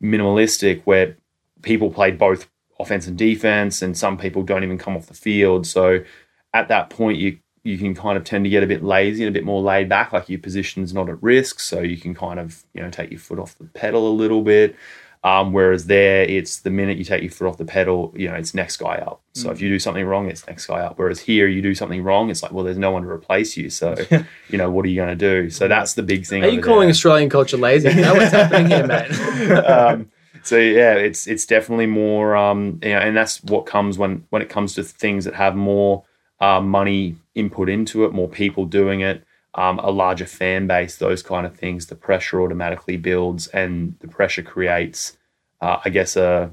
minimalistic, 0.02 0.82
where 0.84 1.18
people 1.62 1.92
play 1.92 2.12
both 2.12 2.50
offense 2.80 3.08
and 3.08 3.18
defense, 3.18 3.82
and 3.82 3.98
some 3.98 4.18
people 4.18 4.44
don't 4.44 4.64
even 4.64 4.78
come 4.78 4.96
off 4.96 5.08
the 5.08 5.14
field. 5.14 5.68
So 5.68 6.04
at 6.54 6.68
that 6.68 6.90
point, 6.90 7.18
you 7.18 7.38
you 7.64 7.78
can 7.78 7.94
kind 7.94 8.18
of 8.18 8.24
tend 8.24 8.44
to 8.44 8.50
get 8.50 8.64
a 8.64 8.68
bit 8.68 8.84
lazy 8.84 9.24
and 9.24 9.30
a 9.30 9.38
bit 9.38 9.46
more 9.46 9.62
laid 9.62 9.88
back, 9.88 10.12
like 10.12 10.30
your 10.30 10.40
position's 10.40 10.94
not 10.94 11.10
at 11.10 11.22
risk, 11.22 11.60
so 11.60 11.82
you 11.82 11.98
can 11.98 12.16
kind 12.16 12.40
of 12.40 12.64
you 12.74 12.82
know 12.82 12.90
take 12.90 13.12
your 13.12 13.20
foot 13.20 13.40
off 13.40 13.58
the 13.58 13.66
pedal 13.66 14.08
a 14.08 14.14
little 14.14 14.42
bit. 14.42 14.76
Um, 15.24 15.54
whereas 15.54 15.86
there, 15.86 16.24
it's 16.24 16.60
the 16.60 16.72
minute 16.72 16.98
you 16.98 17.04
take 17.04 17.22
your 17.22 17.30
foot 17.30 17.48
off 17.48 17.58
the 17.58 17.66
pedal, 17.66 18.12
you 18.16 18.28
know, 18.28 18.34
it's 18.34 18.56
next 18.56 18.78
guy 18.78 18.96
up. 18.96 19.22
So 19.34 19.52
if 19.52 19.62
you 19.62 19.70
do 19.70 19.78
something 19.78 20.04
wrong, 20.04 20.28
it's 20.28 20.48
next 20.48 20.66
guy 20.66 20.80
up. 20.80 20.98
Whereas 20.98 21.20
here, 21.20 21.48
you 21.48 21.62
do 21.62 21.76
something 21.76 22.04
wrong, 22.04 22.32
it's 22.32 22.42
like, 22.42 22.52
well, 22.52 22.66
there's 22.66 22.80
no 22.80 22.90
one 22.90 23.04
to 23.04 23.10
replace 23.10 23.56
you. 23.56 23.70
So, 23.70 23.96
you 24.50 24.58
know, 24.58 24.72
what 24.72 24.84
are 24.84 24.88
you 24.88 24.96
going 24.96 25.16
to 25.16 25.44
do? 25.44 25.52
So 25.52 25.68
that's 25.68 25.94
the 25.94 26.02
big 26.02 26.26
thing. 26.26 26.44
Are 26.44 26.48
you 26.48 26.60
calling 26.60 26.88
there. 26.88 26.90
Australian 26.90 27.30
culture 27.30 27.58
lazy? 27.58 27.90
Is 27.90 27.96
that 27.98 28.16
what's 28.16 28.32
happening 28.32 28.68
here, 28.72 28.88
mate? 28.88 29.12
um, 29.66 30.10
so 30.44 30.58
yeah, 30.58 30.96
it's 30.96 31.28
it's 31.28 31.46
definitely 31.46 31.86
more, 31.86 32.36
um, 32.36 32.80
you 32.82 32.90
know, 32.90 32.98
and 32.98 33.16
that's 33.16 33.44
what 33.44 33.68
comes 33.68 34.00
when 34.00 34.26
when 34.32 34.42
it 34.42 34.50
comes 34.50 34.74
to 34.76 34.84
things 34.84 35.26
that 35.26 35.36
have 35.36 35.56
more 35.56 36.04
uh, 36.40 36.60
money 36.60 37.16
input 37.36 37.70
into 37.70 38.06
it, 38.06 38.12
more 38.12 38.28
people 38.28 38.66
doing 38.66 39.02
it, 39.02 39.24
um, 39.56 39.80
a 39.80 39.92
larger 39.92 40.26
fan 40.26 40.68
base, 40.68 40.98
those 40.98 41.22
kind 41.22 41.46
of 41.46 41.56
things. 41.56 41.88
The 41.88 41.96
pressure 41.96 42.42
automatically 42.42 42.98
builds, 42.98 43.48
and 43.48 43.96
the 44.00 44.08
pressure 44.08 44.44
creates, 44.44 45.18
uh, 45.62 45.80
I 45.84 45.90
guess, 45.90 46.16
a 46.16 46.52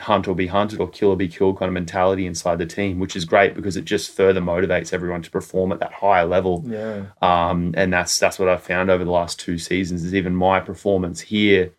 hunt 0.00 0.28
or 0.28 0.34
be 0.34 0.46
hunted 0.46 0.78
or 0.78 0.88
kill 0.88 1.10
or 1.10 1.16
be 1.16 1.28
killed 1.28 1.58
kind 1.58 1.68
of 1.68 1.72
mentality 1.72 2.26
inside 2.26 2.58
the 2.58 2.66
team, 2.66 2.98
which 2.98 3.16
is 3.16 3.24
great 3.24 3.54
because 3.54 3.76
it 3.76 3.84
just 3.84 4.14
further 4.14 4.40
motivates 4.40 4.92
everyone 4.92 5.22
to 5.22 5.30
perform 5.30 5.72
at 5.72 5.80
that 5.80 5.92
higher 5.92 6.26
level. 6.26 6.62
Yeah. 6.66 7.06
Um, 7.22 7.72
and 7.76 7.92
that's 7.92 8.18
that's 8.18 8.38
what 8.38 8.48
I've 8.48 8.62
found 8.62 8.90
over 8.90 9.04
the 9.04 9.10
last 9.10 9.40
two 9.40 9.58
seasons 9.58 10.04
is 10.04 10.14
even 10.14 10.36
my 10.36 10.60
performance 10.60 11.20
here 11.20 11.72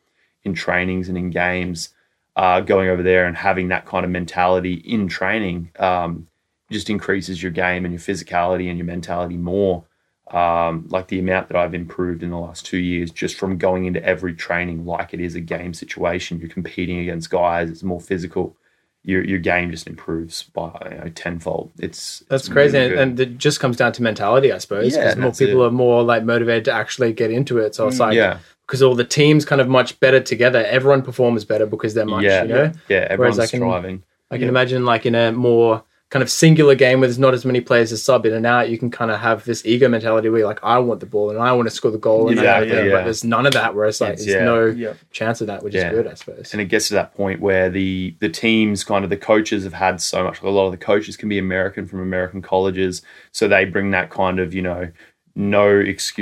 in 0.44 0.54
trainings 0.54 1.10
and 1.10 1.18
in 1.18 1.30
games, 1.30 1.90
uh, 2.36 2.62
going 2.62 2.90
over 2.90 3.04
there 3.04 3.26
and 3.26 3.38
having 3.38 3.68
that 3.68 3.86
kind 3.86 4.06
of 4.06 4.12
mentality 4.12 4.74
in 4.74 5.08
training 5.08 5.72
um, 5.78 6.28
just 6.72 6.90
increases 6.90 7.42
your 7.42 7.52
game 7.52 7.86
and 7.86 7.94
your 7.94 8.02
physicality 8.02 8.68
and 8.70 8.78
your 8.78 8.86
mentality 8.86 9.38
more. 9.38 9.84
Um, 10.32 10.88
like 10.90 11.08
the 11.08 11.20
amount 11.20 11.48
that 11.48 11.56
I've 11.56 11.74
improved 11.74 12.22
in 12.22 12.32
the 12.32 12.38
last 12.38 12.66
two 12.66 12.80
years 12.80 13.12
just 13.12 13.36
from 13.38 13.58
going 13.58 13.86
into 13.86 14.04
every 14.04 14.34
training 14.34 14.86
like 14.86 15.14
it 15.14 15.22
is 15.22 15.36
a 15.36 15.40
game 15.40 15.74
situation. 15.74 16.40
You're 16.40 16.50
competing 16.50 17.00
against 17.00 17.30
guys, 17.30 17.70
it's 17.70 17.82
more 17.84 18.02
physical. 18.02 18.56
Your, 19.04 19.24
your 19.24 19.40
game 19.40 19.72
just 19.72 19.88
improves 19.88 20.44
by 20.44 20.90
you 20.92 20.98
know, 20.98 21.10
tenfold. 21.16 21.72
It's 21.80 22.26
That's 22.28 22.44
it's 22.44 22.52
crazy, 22.54 22.78
really 22.78 22.92
and, 22.94 23.00
and 23.12 23.20
it 23.22 23.38
just 23.38 23.62
comes 23.62 23.78
down 23.78 23.94
to 23.94 24.04
mentality, 24.04 24.52
I 24.52 24.58
suppose. 24.58 24.94
Yeah, 24.94 25.16
Because 25.16 25.18
more 25.18 25.32
people 25.48 25.64
it. 25.64 25.68
are 25.68 25.72
more 25.72 26.04
like 26.04 26.24
motivated 26.26 26.66
to 26.66 26.74
actually 26.74 27.14
get 27.14 27.32
into 27.32 27.58
it. 27.60 27.74
So 27.74 27.88
it's 27.88 28.00
like 28.00 28.16
yeah, 28.16 28.40
because 28.66 28.82
all 28.82 28.96
the 28.96 29.06
teams 29.06 29.46
kind 29.46 29.62
of 29.62 29.70
much 29.70 29.98
better 30.02 30.20
together. 30.20 30.60
Everyone 30.66 31.04
performs 31.04 31.46
better 31.46 31.66
because 31.66 31.94
they're 31.94 32.06
much. 32.06 32.24
yeah, 32.26 32.42
You 32.44 32.50
know, 32.50 32.72
yeah. 32.90 33.08
Everyone's 33.10 33.40
I 33.40 33.48
can- 33.48 33.60
striving. 33.62 34.04
I 34.30 34.36
can 34.36 34.42
Yeah. 34.44 34.50
imagine 34.50 34.84
like 34.84 35.06
in 35.06 35.16
a 35.16 35.32
more 35.32 35.84
kind 36.10 36.24
of 36.24 36.30
singular 36.30 36.74
game 36.74 37.02
where 37.02 37.08
there's 37.10 37.20
not 37.20 37.34
as 37.34 37.44
many 37.44 37.60
players 37.60 37.90
to 37.90 37.98
sub 37.98 38.26
in 38.26 38.34
and 38.34 38.46
out, 38.46 38.70
you 38.70 38.78
can 38.78 38.90
kind 38.90 39.12
of 39.12 39.20
have 39.20 39.44
this 39.44 39.66
ego 39.66 39.90
mentality 39.90 40.30
where 40.30 40.40
you're 40.40 40.48
like, 40.48 40.64
I 40.64 40.80
want 40.80 41.02
the 41.02 41.06
ball 41.06 41.30
and 41.30 41.38
I 41.38 41.52
want 41.52 41.68
to 41.68 41.76
score 41.76 41.92
the 41.92 41.98
goal. 41.98 42.30
And 42.30 42.38
Exactly, 42.40 42.78
I 42.78 42.82
yeah. 42.84 42.92
But 42.94 43.04
there's 43.04 43.26
none 43.26 43.46
of 43.46 43.52
that. 43.54 43.76
Whereas 43.76 44.00
like 44.00 44.14
It's- 44.14 44.26
there's 44.26 44.38
yeah. 44.38 44.46
no 44.46 44.66
Yeah. 44.68 44.94
chance 45.12 45.42
of 45.42 45.48
that, 45.48 45.64
which 45.64 45.74
Yeah. 45.74 45.90
is 45.90 45.96
good, 45.96 46.08
I 46.08 46.14
suppose. 46.14 46.54
and 46.54 46.62
it 46.62 46.66
gets 46.70 46.88
to 46.88 46.94
that 46.94 47.14
point 47.14 47.42
where 47.42 47.70
the 47.70 48.16
the 48.22 48.30
teams 48.30 48.86
kind 48.86 49.04
of 49.04 49.10
the 49.10 49.18
coaches 49.18 49.66
have 49.66 49.74
had 49.74 50.00
so 50.00 50.24
much 50.24 50.42
a 50.42 50.50
lot 50.50 50.66
of 50.68 50.72
the 50.72 50.78
coaches 50.78 51.18
can 51.18 51.28
be 51.28 51.38
american 51.40 51.86
from 51.86 52.00
american 52.00 52.42
colleges 52.42 53.02
so 53.34 53.48
they 53.50 53.66
bring 53.66 53.92
that 53.92 54.10
kind 54.10 54.40
of 54.40 54.54
you 54.54 54.62
know 54.62 54.90
no 55.36 55.68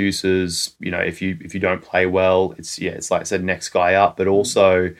excuses 0.00 0.74
you 0.80 0.90
know 0.90 0.98
if 0.98 1.22
you 1.22 1.38
if 1.40 1.54
you 1.54 1.60
don't 1.60 1.82
play 1.82 2.06
well 2.06 2.54
it's 2.58 2.78
yeah 2.78 2.90
it's 2.90 3.10
like 3.10 3.20
i 3.20 3.24
said 3.24 3.42
next 3.42 3.68
guy 3.70 3.94
up 3.94 4.16
but 4.16 4.26
also 4.26 4.92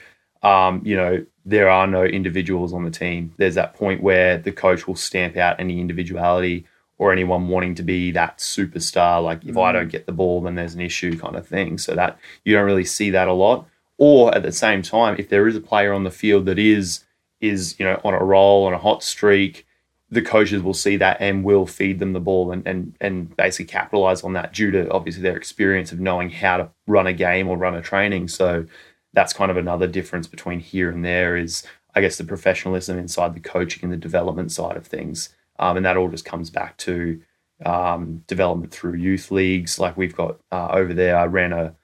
um 0.43 0.81
you 0.83 0.95
know 0.95 1.23
there 1.47 1.69
are 1.69 1.87
no 1.87 2.03
individuals 2.03 2.73
on 2.73 2.83
the 2.83 2.91
team. 2.91 3.33
There's 3.37 3.55
that 3.55 3.73
point 3.73 4.03
where 4.03 4.37
the 4.37 4.51
coach 4.51 4.85
will 4.85 4.97
stamp 4.97 5.37
out 5.37 5.61
any 5.61 5.79
individuality 5.79 6.65
or 6.97 7.13
anyone 7.13 7.47
wanting 7.47 7.73
to 7.75 7.83
be 7.83 8.11
that 8.11 8.39
superstar 8.39 9.23
like 9.23 9.45
if 9.45 9.55
i 9.55 9.69
mm. 9.69 9.73
don't 9.73 9.91
get 9.91 10.07
the 10.07 10.11
ball 10.11 10.41
then 10.41 10.55
there's 10.55 10.73
an 10.73 10.81
issue 10.81 11.17
kind 11.17 11.37
of 11.37 11.47
thing. 11.47 11.77
So 11.77 11.95
that 11.95 12.19
you 12.43 12.53
don't 12.53 12.65
really 12.65 12.83
see 12.83 13.09
that 13.11 13.29
a 13.29 13.33
lot. 13.33 13.65
Or 13.97 14.35
at 14.35 14.43
the 14.43 14.51
same 14.51 14.81
time 14.81 15.15
if 15.17 15.29
there 15.29 15.47
is 15.47 15.55
a 15.55 15.61
player 15.61 15.93
on 15.93 16.03
the 16.03 16.11
field 16.11 16.45
that 16.47 16.59
is 16.59 17.05
is 17.39 17.79
you 17.79 17.85
know 17.85 18.01
on 18.03 18.13
a 18.13 18.23
roll 18.23 18.65
on 18.65 18.73
a 18.73 18.77
hot 18.77 19.01
streak 19.01 19.65
the 20.09 20.21
coaches 20.21 20.61
will 20.61 20.73
see 20.73 20.97
that 20.97 21.17
and 21.19 21.43
will 21.43 21.65
feed 21.65 21.99
them 21.99 22.11
the 22.11 22.19
ball 22.19 22.51
and 22.51 22.67
and, 22.67 22.95
and 22.99 23.37
basically 23.37 23.71
capitalize 23.71 24.21
on 24.21 24.33
that 24.33 24.51
due 24.51 24.71
to 24.71 24.89
obviously 24.91 25.21
their 25.21 25.37
experience 25.37 25.93
of 25.93 25.99
knowing 26.01 26.29
how 26.29 26.57
to 26.57 26.69
run 26.87 27.07
a 27.07 27.13
game 27.13 27.47
or 27.47 27.55
run 27.55 27.75
a 27.75 27.81
training. 27.81 28.27
So 28.27 28.65
that's 29.13 29.33
kind 29.33 29.51
of 29.51 29.57
another 29.57 29.87
difference 29.87 30.27
between 30.27 30.59
here 30.59 30.89
and 30.89 31.03
there 31.03 31.35
is 31.35 31.63
i 31.95 32.01
guess 32.01 32.17
the 32.17 32.23
professionalism 32.23 32.97
inside 32.97 33.33
the 33.33 33.39
coaching 33.39 33.83
and 33.83 33.91
the 33.91 33.97
development 33.97 34.51
side 34.51 34.77
of 34.77 34.85
things. 34.85 35.29
Um, 35.59 35.77
and 35.77 35.85
that 35.85 35.97
all 35.97 36.09
just 36.09 36.25
comes 36.25 36.51
back 36.51 36.77
to 36.77 37.19
um, 37.65 38.23
development 38.27 38.71
through 38.71 38.93
youth 38.93 39.31
leagues. 39.31 39.79
Like 39.79 39.97
we've 39.97 40.15
got 40.15 40.39
uh, 40.51 40.67
over 40.67 40.93
there 40.93 41.17
i 41.17 41.25
ran 41.25 41.53
a 41.53 41.75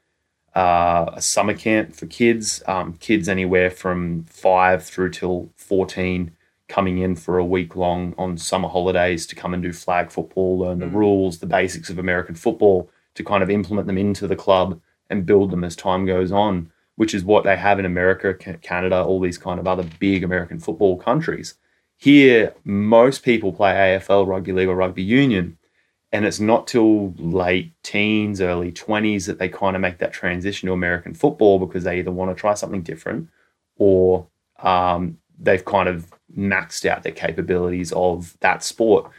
uh, 0.55 1.09
a 1.13 1.21
summer 1.21 1.55
camp 1.55 1.95
for 1.95 2.05
kids, 2.05 2.61
um, 2.67 2.93
kids 2.93 3.27
anywhere 3.27 3.71
from 3.71 4.23
five 4.25 4.83
through 4.83 5.09
till 5.09 5.49
14 5.55 6.31
coming 6.67 6.99
in 6.99 7.15
for 7.15 7.37
a 7.37 7.45
week 7.45 7.75
long 7.75 8.13
on 8.17 8.37
summer 8.37 8.69
holidays 8.69 9.25
to 9.27 9.35
come 9.35 9.53
and 9.53 9.63
do 9.63 9.73
flag 9.73 10.11
football, 10.11 10.59
learn 10.59 10.79
the 10.79 10.87
rules, 10.87 11.39
the 11.39 11.45
basics 11.45 11.89
of 11.89 11.97
American 11.97 12.35
football, 12.35 12.89
to 13.15 13.23
kind 13.23 13.43
of 13.43 13.49
implement 13.49 13.87
them 13.87 13.97
into 13.97 14.27
the 14.27 14.35
club 14.35 14.79
and 15.09 15.25
build 15.25 15.51
them 15.51 15.63
as 15.63 15.75
time 15.75 16.05
goes 16.05 16.31
on, 16.31 16.71
which 16.95 17.13
is 17.13 17.23
what 17.23 17.43
they 17.43 17.57
have 17.57 17.79
in 17.79 17.85
America, 17.85 18.33
Canada, 18.61 19.03
all 19.03 19.19
these 19.19 19.37
kind 19.37 19.59
of 19.59 19.67
other 19.67 19.85
big 19.99 20.23
American 20.23 20.59
football 20.59 20.97
countries. 20.97 21.55
Here, 21.97 22.53
most 22.63 23.23
people 23.23 23.53
play 23.53 23.73
AFL, 23.73 24.27
rugby 24.27 24.51
league, 24.51 24.67
or 24.67 24.75
rugby 24.75 25.03
union 25.03 25.57
and 26.13 26.25
it's 26.25 26.39
not 26.39 26.67
till 26.67 27.11
late 27.17 27.73
teens, 27.81 28.39
early 28.39 28.71
20s 28.71 29.25
that 29.25 29.39
they 29.39 29.49
kind 29.49 29.75
of 29.75 29.81
make 29.81 29.97
that 29.97 30.13
transition 30.13 30.67
to 30.67 30.73
American 30.73 31.15
football 31.15 31.57
because 31.57 31.83
they 31.83 31.97
either 31.97 32.11
want 32.11 32.29
to 32.29 32.39
try 32.39 32.53
something 32.53 32.83
different 32.83 33.29
or 33.77 34.27
um, 34.59 35.17
they've 35.39 35.65
kind 35.65 35.89
of 35.89 36.11
maxed 36.37 36.85
out 36.85 37.01
their 37.01 37.11
capabilities 37.11 37.91
of 37.93 38.37
that 38.41 38.63
sport. 38.63 39.09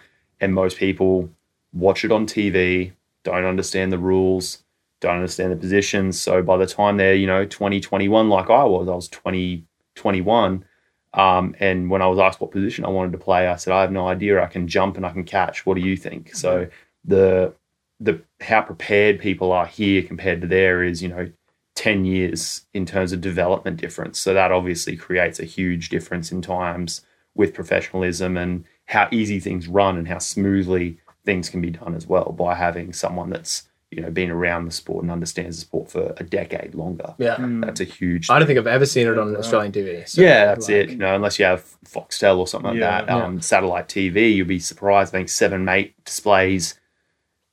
And 0.41 0.55
most 0.55 0.79
people 0.79 1.31
watch 1.73 2.05
it 2.05 2.13
on 2.13 2.27
TV, 2.27 2.93
don't 3.25 3.45
understand 3.45 3.91
the 3.91 3.99
rules, 3.99 4.63
don't 5.01 5.17
understand 5.17 5.53
the 5.53 5.57
positions. 5.57 6.21
So 6.21 6.43
by 6.43 6.57
the 6.57 6.67
time 6.67 6.97
they're, 6.97 7.15
you 7.15 7.27
know, 7.27 7.45
20, 7.45 7.81
21, 7.81 8.29
like 8.29 8.51
I 8.51 8.65
was, 8.65 8.89
I 8.89 8.95
was 8.95 9.09
20, 9.09 9.65
21. 9.95 10.65
Um, 11.13 11.55
and 11.61 11.91
when 11.91 12.03
I 12.03 12.07
was 12.07 12.19
asked 12.19 12.41
what 12.41 12.51
position 12.51 12.85
I 12.85 12.89
wanted 12.89 13.13
to 13.13 13.19
play, 13.19 13.47
I 13.47 13.57
said, 13.57 13.73
I 13.73 13.83
have 13.83 13.93
no 13.93 14.09
idea. 14.09 14.43
I 14.43 14.47
can 14.47 14.67
jump 14.67 14.97
and 14.97 15.07
I 15.07 15.11
can 15.11 15.25
catch. 15.25 15.65
What 15.65 15.75
do 15.77 15.81
you 15.81 15.97
think? 15.97 16.35
So 16.35 16.69
the 17.05 17.55
the 18.01 18.21
how 18.41 18.61
prepared 18.63 19.21
people 19.21 19.53
are 19.53 19.67
here 19.67 20.03
compared 20.03 20.41
to 20.41 20.47
there 20.49 20.83
is, 20.83 21.03
you 21.03 21.09
know, 21.09 21.31
10 21.77 22.05
years 22.05 22.67
in 22.73 22.87
terms 22.87 23.13
of 23.13 23.21
development 23.21 23.81
difference. 23.81 24.19
So 24.19 24.35
that 24.35 24.53
obviously 24.53 24.97
creates 24.97 25.41
a 25.41 25.45
huge 25.45 25.89
difference 25.89 26.31
in 26.31 26.43
times 26.43 27.03
with 27.35 27.55
professionalism 27.55 28.37
and 28.37 28.65
how 28.87 29.09
easy 29.11 29.41
things 29.41 29.67
run 29.67 29.97
and 29.97 30.07
how 30.07 30.19
smoothly 30.19 30.99
things 31.25 31.49
can 31.49 31.61
be 31.61 31.71
done 31.71 31.95
as 31.95 32.07
well 32.07 32.33
by 32.33 32.55
having 32.55 32.93
someone 32.93 33.31
that's, 33.31 33.69
you 33.95 34.03
know, 34.03 34.11
been 34.11 34.31
around 34.31 34.65
the 34.65 34.71
sport 34.73 35.03
and 35.05 35.11
understands 35.13 35.57
the 35.57 35.61
sport 35.63 35.91
for 35.91 36.15
a 36.17 36.25
decade 36.25 36.75
longer. 36.75 37.15
Yeah. 37.19 37.37
That's 37.39 37.81
a 37.81 37.85
huge 37.85 38.29
I 38.29 38.39
don't 38.39 38.47
think 38.47 38.59
I've 38.59 38.67
ever 38.67 38.87
seen 38.87 39.07
it 39.07 39.19
on 39.19 39.31
Right. 39.31 39.39
Australian 39.39 39.73
TV. 39.73 40.09
So, 40.09 40.21
yeah, 40.23 40.47
that's 40.47 40.69
like, 40.69 40.77
it. 40.77 40.91
You 40.91 40.97
know, 40.97 41.15
unless 41.15 41.39
you 41.39 41.45
have 41.45 41.65
Foxtel 41.87 42.39
or 42.39 42.47
something 42.47 42.73
like 42.73 42.81
Yeah. 42.81 43.03
that, 43.05 43.11
um, 43.11 43.41
satellite 43.41 43.89
TV, 43.89 44.35
you'll 44.35 44.47
be 44.49 44.59
surprised. 44.59 45.15
I 45.15 45.19
think 45.19 45.29
7mate 45.29 45.93
displays, 46.05 46.79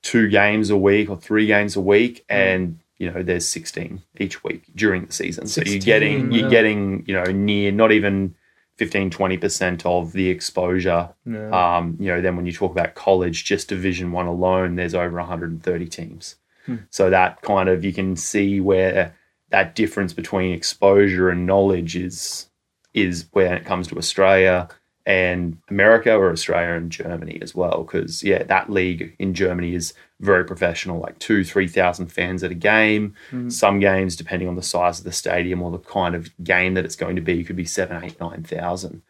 two 0.02 0.30
games 0.30 0.70
a 0.70 0.78
week 0.78 1.10
or 1.10 1.18
three 1.18 1.46
games 1.46 1.76
a 1.76 1.82
week, 1.82 2.26
and 2.28 2.80
you 2.98 3.12
know, 3.12 3.24
there's 3.24 3.48
sixteen 3.48 4.02
each 4.20 4.44
week 4.44 4.64
during 4.76 5.06
the 5.06 5.12
season. 5.12 5.48
So 5.48 5.62
you're 5.62 5.74
16, 5.74 5.82
getting 5.82 6.32
you're 6.32 6.50
getting 6.50 7.04
you 7.08 7.16
know 7.16 7.24
near 7.24 7.72
not 7.72 7.92
even 7.92 8.36
15 8.82 9.12
20 9.12 9.38
percent 9.38 9.86
of 9.86 10.12
the 10.12 10.30
exposure. 10.30 11.10
Um, 11.52 11.98
you 12.00 12.08
know, 12.08 12.20
then 12.20 12.36
when 12.36 12.48
you 12.48 12.52
talk 12.52 12.72
about 12.72 12.96
college, 12.96 13.46
just 13.46 13.68
Division 13.68 14.12
One 14.12 14.26
alone, 14.26 14.76
there's 14.76 14.96
over 14.96 15.18
130 15.18 15.88
teams. 15.88 16.36
So 16.90 17.12
that 17.12 17.44
kind 17.44 17.70
of 17.70 17.86
you 17.86 17.94
can 17.94 18.16
see 18.16 18.60
where 18.60 19.14
that 19.52 19.76
difference 19.76 20.14
between 20.14 20.52
exposure 20.52 21.30
and 21.30 21.46
knowledge 21.46 21.96
is 21.96 22.50
is 22.96 23.28
when 23.34 23.54
it 23.54 23.66
comes 23.66 23.88
to 23.90 23.98
Australia 24.00 24.68
and 25.06 25.60
America 25.70 26.12
or 26.16 26.32
Australia 26.32 26.74
and 26.74 26.92
Germany 26.92 27.38
as 27.40 27.54
well. 27.54 27.84
Because 27.84 28.24
yeah, 28.24 28.42
that 28.42 28.72
league 28.72 29.16
in 29.20 29.36
Germany 29.36 29.76
is 29.76 29.94
very 30.22 30.46
professional, 30.46 31.00
like 31.00 31.20
two, 31.20 31.44
three 31.44 31.68
thousand 31.68 32.08
fans 32.08 32.44
at 32.44 32.52
a 32.52 32.56
game. 32.56 33.16
Some 33.50 33.80
games, 33.80 34.16
depending 34.16 34.48
on 34.48 34.56
the 34.56 34.62
size 34.64 35.00
of 35.00 35.04
the 35.06 35.12
stadium 35.12 35.62
or 35.62 35.72
the 35.72 35.80
kind 35.80 36.16
of 36.16 36.30
game 36.44 36.76
that 36.76 36.86
it's 36.86 36.96
going 36.96 37.16
to 37.16 37.22
be, 37.22 37.44
could 37.44 37.56
be 37.56 37.66
seven, 37.66 38.04
eight, 38.04 38.20
nine 38.20 38.44
thousand. 38.44 39.02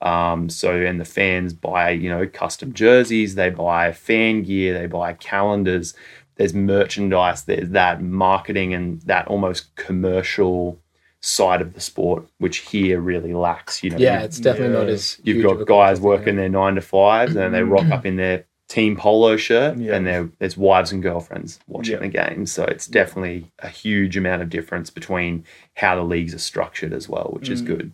Um, 0.00 0.48
so 0.48 0.70
and 0.76 1.00
the 1.00 1.04
fans 1.04 1.52
buy, 1.52 1.90
you 1.90 2.08
know, 2.08 2.26
custom 2.28 2.72
jerseys, 2.72 3.34
they 3.34 3.50
buy 3.50 3.90
fan 3.92 4.42
gear, 4.44 4.78
they 4.78 4.86
buy 4.86 5.14
calendars, 5.14 5.94
there's 6.36 6.54
merchandise, 6.54 7.42
there's 7.44 7.70
that 7.70 8.00
marketing 8.00 8.72
and 8.74 9.00
that 9.02 9.26
almost 9.26 9.74
commercial 9.74 10.78
side 11.20 11.60
of 11.60 11.74
the 11.74 11.80
sport, 11.80 12.24
which 12.38 12.58
here 12.58 13.00
really 13.00 13.34
lacks. 13.34 13.82
You 13.82 13.90
know, 13.90 13.96
Yeah, 13.98 14.20
it's 14.22 14.38
definitely 14.38 14.74
Yeah. 14.74 14.80
not 14.82 14.88
as. 14.88 15.18
you've 15.24 15.36
huge 15.38 15.44
got 15.44 15.52
of 15.56 15.60
a 15.62 15.64
guys 15.64 15.74
culture 15.74 15.94
thing, 15.96 16.02
working 16.04 16.36
their 16.36 16.48
nine 16.48 16.76
to 16.76 16.80
fives 16.80 17.34
and 17.34 17.52
they 17.52 17.64
rock 17.64 17.90
up 17.90 18.06
in 18.10 18.14
their 18.16 18.44
team 18.68 18.96
polo 18.96 19.36
shirt 19.36 19.78
Yeah. 19.78 19.94
and 19.94 20.06
there- 20.06 20.28
there's 20.38 20.56
wives 20.56 20.92
and 20.92 21.02
girlfriends 21.02 21.58
watching 21.66 21.94
Yeah. 21.94 22.00
the 22.00 22.08
game. 22.08 22.44
So 22.46 22.64
it's 22.64 22.86
definitely 22.86 23.46
a 23.60 23.68
huge 23.68 24.16
amount 24.16 24.42
of 24.42 24.50
difference 24.50 24.90
between 24.90 25.44
how 25.76 25.96
the 25.96 26.02
leagues 26.02 26.34
are 26.34 26.38
structured 26.38 26.92
as 26.92 27.08
well, 27.08 27.30
which 27.32 27.48
Mm. 27.48 27.52
is 27.52 27.62
good. 27.62 27.92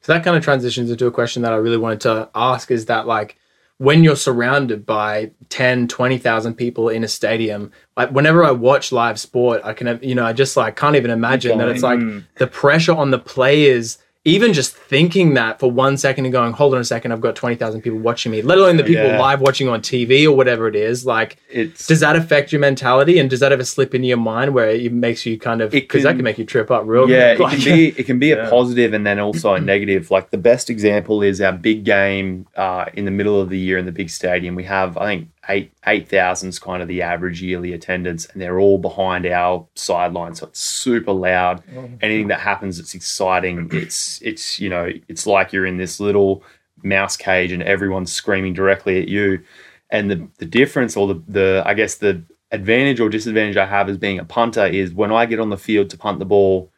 So 0.00 0.12
that 0.12 0.24
kind 0.24 0.36
of 0.36 0.42
transitions 0.42 0.90
into 0.90 1.06
a 1.06 1.10
question 1.10 1.42
that 1.42 1.52
I 1.52 1.56
really 1.56 1.76
wanted 1.76 2.00
to 2.02 2.28
ask 2.34 2.70
is 2.70 2.86
that 2.86 3.06
like 3.06 3.36
when 3.78 4.04
you're 4.04 4.16
surrounded 4.16 4.86
by 4.86 5.30
10, 5.50 5.88
20,000 5.88 6.54
people 6.54 6.88
in 6.88 7.02
a 7.04 7.08
stadium, 7.08 7.72
like 7.96 8.10
whenever 8.10 8.44
I 8.44 8.52
watch 8.52 8.92
live 8.92 9.18
sport, 9.18 9.60
I 9.64 9.72
can, 9.72 9.98
you 10.00 10.14
know, 10.14 10.24
I 10.24 10.32
just 10.32 10.56
like 10.56 10.76
can't 10.76 10.94
even 10.96 11.10
imagine 11.10 11.58
that 11.58 11.68
it's 11.68 11.82
like 11.82 11.98
Mm. 11.98 12.22
the 12.36 12.46
pressure 12.46 12.92
on 12.92 13.10
the 13.10 13.18
players 13.18 13.98
even 14.26 14.54
just 14.54 14.74
thinking 14.74 15.34
that 15.34 15.60
for 15.60 15.70
one 15.70 15.98
second 15.98 16.24
and 16.24 16.32
going, 16.32 16.52
hold 16.54 16.74
on 16.74 16.80
a 16.80 16.84
second, 16.84 17.12
I've 17.12 17.20
got 17.20 17.36
20,000 17.36 17.82
people 17.82 17.98
watching 17.98 18.32
me, 18.32 18.40
let 18.40 18.56
alone 18.56 18.78
the 18.78 18.82
people 18.84 19.04
Yeah. 19.04 19.20
live 19.20 19.42
watching 19.42 19.68
on 19.68 19.82
TV 19.82 20.24
or 20.24 20.32
whatever 20.34 20.66
it 20.66 20.74
is. 20.74 21.04
Like, 21.04 21.36
It's 21.50 21.86
does 21.86 22.00
that 22.00 22.16
affect 22.16 22.50
your 22.50 22.60
mentality? 22.60 23.18
And 23.18 23.28
does 23.28 23.40
that 23.40 23.52
ever 23.52 23.64
slip 23.64 23.94
into 23.94 24.08
your 24.08 24.16
mind 24.16 24.54
where 24.54 24.70
it 24.70 24.92
makes 24.94 25.26
you 25.26 25.38
kind 25.38 25.60
of, 25.60 25.72
because 25.72 26.04
that 26.04 26.14
can- 26.16 26.24
make 26.24 26.38
you 26.38 26.46
trip 26.46 26.70
up 26.70 26.84
real 26.86 27.08
yeah, 27.10 27.36
quick. 27.36 27.52
it 27.52 27.62
can 27.62 27.64
be 27.76 27.88
it 28.00 28.04
can 28.06 28.18
be 28.18 28.28
Yeah. 28.34 28.46
a 28.46 28.50
positive 28.50 28.94
and 28.94 29.06
then 29.06 29.18
also 29.20 29.52
a 29.52 29.60
negative. 29.72 30.10
Like 30.10 30.30
the 30.30 30.38
best 30.38 30.70
example 30.70 31.22
is 31.22 31.42
our 31.42 31.52
big 31.52 31.84
game 31.84 32.46
uh, 32.56 32.86
in 32.94 33.04
the 33.04 33.10
middle 33.10 33.38
of 33.40 33.50
the 33.50 33.58
year 33.58 33.76
in 33.76 33.84
the 33.84 33.92
big 33.92 34.08
stadium. 34.08 34.54
We 34.54 34.64
have 34.64 34.96
I 34.96 35.04
think 35.16 35.28
eight 35.48 35.72
eight 35.86 36.08
thousand 36.08 36.50
is 36.50 36.58
kind 36.58 36.82
of 36.82 36.88
the 36.88 37.02
average 37.02 37.42
yearly 37.42 37.72
attendance, 37.72 38.26
and 38.26 38.40
they're 38.40 38.58
all 38.58 38.78
behind 38.78 39.26
our 39.26 39.66
sideline, 39.74 40.34
so 40.34 40.46
it's 40.46 40.60
super 40.60 41.12
loud. 41.12 41.62
Oh, 41.76 41.88
Anything 42.00 42.28
that 42.28 42.40
happens, 42.40 42.78
it's 42.78 42.94
exciting. 42.94 43.68
It's 43.72 44.20
it's 44.22 44.60
you 44.60 44.68
know 44.68 44.90
it's 45.08 45.26
like 45.26 45.52
you're 45.52 45.66
in 45.66 45.76
this 45.76 46.00
little 46.00 46.42
mouse 46.82 47.16
cage 47.16 47.50
and 47.52 47.62
everyone's 47.62 48.12
screaming 48.12 48.52
directly 48.52 49.00
at 49.00 49.08
you. 49.08 49.42
And 49.90 50.10
the 50.10 50.28
the 50.38 50.46
difference 50.46 50.96
or 50.96 51.08
the 51.08 51.22
the 51.28 51.62
I 51.64 51.74
guess 51.74 51.96
the 51.96 52.22
advantage 52.50 53.00
or 53.00 53.08
disadvantage 53.08 53.56
I 53.56 53.66
have 53.66 53.88
as 53.88 53.98
being 53.98 54.18
a 54.18 54.24
punter 54.24 54.66
is 54.66 54.92
when 54.92 55.12
I 55.12 55.26
get 55.26 55.40
on 55.40 55.50
the 55.50 55.56
field 55.56 55.90
to 55.90 55.98
punt 55.98 56.18
the 56.20 56.24
ball, 56.24 56.70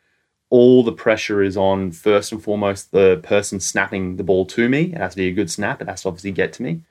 all 0.49 0.83
the 0.83 0.93
pressure 0.93 1.43
is 1.43 1.57
on 1.57 1.93
first 1.93 2.33
and 2.33 2.43
foremost 2.43 2.93
the 2.93 3.21
person 3.23 3.61
snapping 3.61 4.17
the 4.17 4.25
ball 4.25 4.47
to 4.47 4.69
me. 4.69 4.93
It 4.93 4.99
has 4.99 5.13
to 5.13 5.19
be 5.19 5.29
a 5.29 5.33
good 5.33 5.51
snap. 5.51 5.83
It 5.83 5.89
has 5.89 6.03
to 6.03 6.09
obviously 6.09 6.31
get 6.31 6.53
to 6.55 6.63
me. 6.63 6.83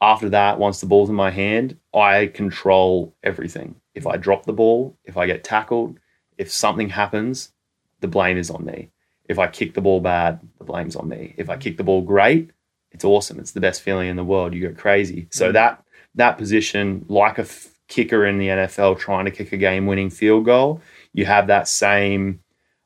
After 0.00 0.30
that, 0.30 0.58
once 0.58 0.80
the 0.80 0.86
ball's 0.86 1.10
in 1.10 1.14
my 1.14 1.30
hand, 1.30 1.76
I 1.94 2.26
control 2.26 3.14
everything. 3.22 3.76
If 3.94 4.06
I 4.06 4.16
drop 4.16 4.46
the 4.46 4.52
ball, 4.52 4.96
if 5.04 5.16
I 5.16 5.26
get 5.26 5.44
tackled, 5.44 5.98
if 6.38 6.50
something 6.50 6.88
happens, 6.88 7.52
the 8.00 8.08
blame 8.08 8.38
is 8.38 8.50
on 8.50 8.64
me. 8.64 8.90
If 9.28 9.38
I 9.38 9.46
kick 9.46 9.74
the 9.74 9.80
ball 9.80 10.00
bad, 10.00 10.40
the 10.58 10.64
blame's 10.64 10.96
on 10.96 11.08
me. 11.08 11.34
If 11.36 11.50
I 11.50 11.56
kick 11.56 11.76
the 11.76 11.84
ball 11.84 12.00
great, 12.00 12.50
it's 12.92 13.04
awesome. 13.04 13.38
It's 13.38 13.52
the 13.52 13.60
best 13.60 13.82
feeling 13.82 14.08
in 14.08 14.16
the 14.16 14.24
world. 14.24 14.54
You 14.54 14.68
go 14.68 14.74
crazy. 14.74 15.28
So 15.30 15.50
mm. 15.50 15.52
that 15.52 15.84
that 16.14 16.38
position, 16.38 17.04
like 17.08 17.38
a 17.38 17.42
f- 17.42 17.68
kicker 17.86 18.26
in 18.26 18.38
the 18.38 18.48
NFL 18.48 18.98
trying 18.98 19.26
to 19.26 19.30
kick 19.30 19.52
a 19.52 19.56
game-winning 19.56 20.10
field 20.10 20.44
goal, 20.44 20.80
you 21.12 21.24
have 21.26 21.46
that 21.46 21.68
same, 21.68 22.40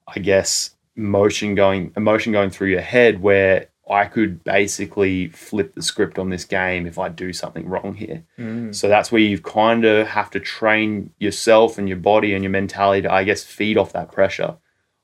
I 0.06 0.18
guess, 0.18 0.74
motion 0.96 1.54
going 1.54 1.92
emotion 1.96 2.32
going 2.32 2.50
through 2.50 2.68
your 2.68 2.80
head 2.80 3.22
where 3.22 3.68
I 3.88 4.06
could 4.06 4.42
basically 4.44 5.28
flip 5.28 5.74
the 5.74 5.82
script 5.82 6.18
on 6.18 6.30
this 6.30 6.44
game 6.44 6.86
if 6.86 6.98
I 6.98 7.10
do 7.10 7.32
something 7.32 7.68
wrong 7.68 7.94
here. 7.94 8.24
Mm. 8.38 8.74
So 8.74 8.88
that's 8.88 9.12
where 9.12 9.20
you 9.20 9.38
kind 9.38 9.84
of 9.84 10.06
have 10.06 10.30
to 10.30 10.40
train 10.40 11.10
yourself 11.18 11.76
and 11.76 11.88
your 11.88 11.98
body 11.98 12.32
and 12.32 12.42
your 12.42 12.50
mentality 12.50 13.02
to, 13.02 13.12
I 13.12 13.24
guess, 13.24 13.44
feed 13.44 13.76
off 13.76 13.92
that 13.92 14.10
pressure. 14.10 14.56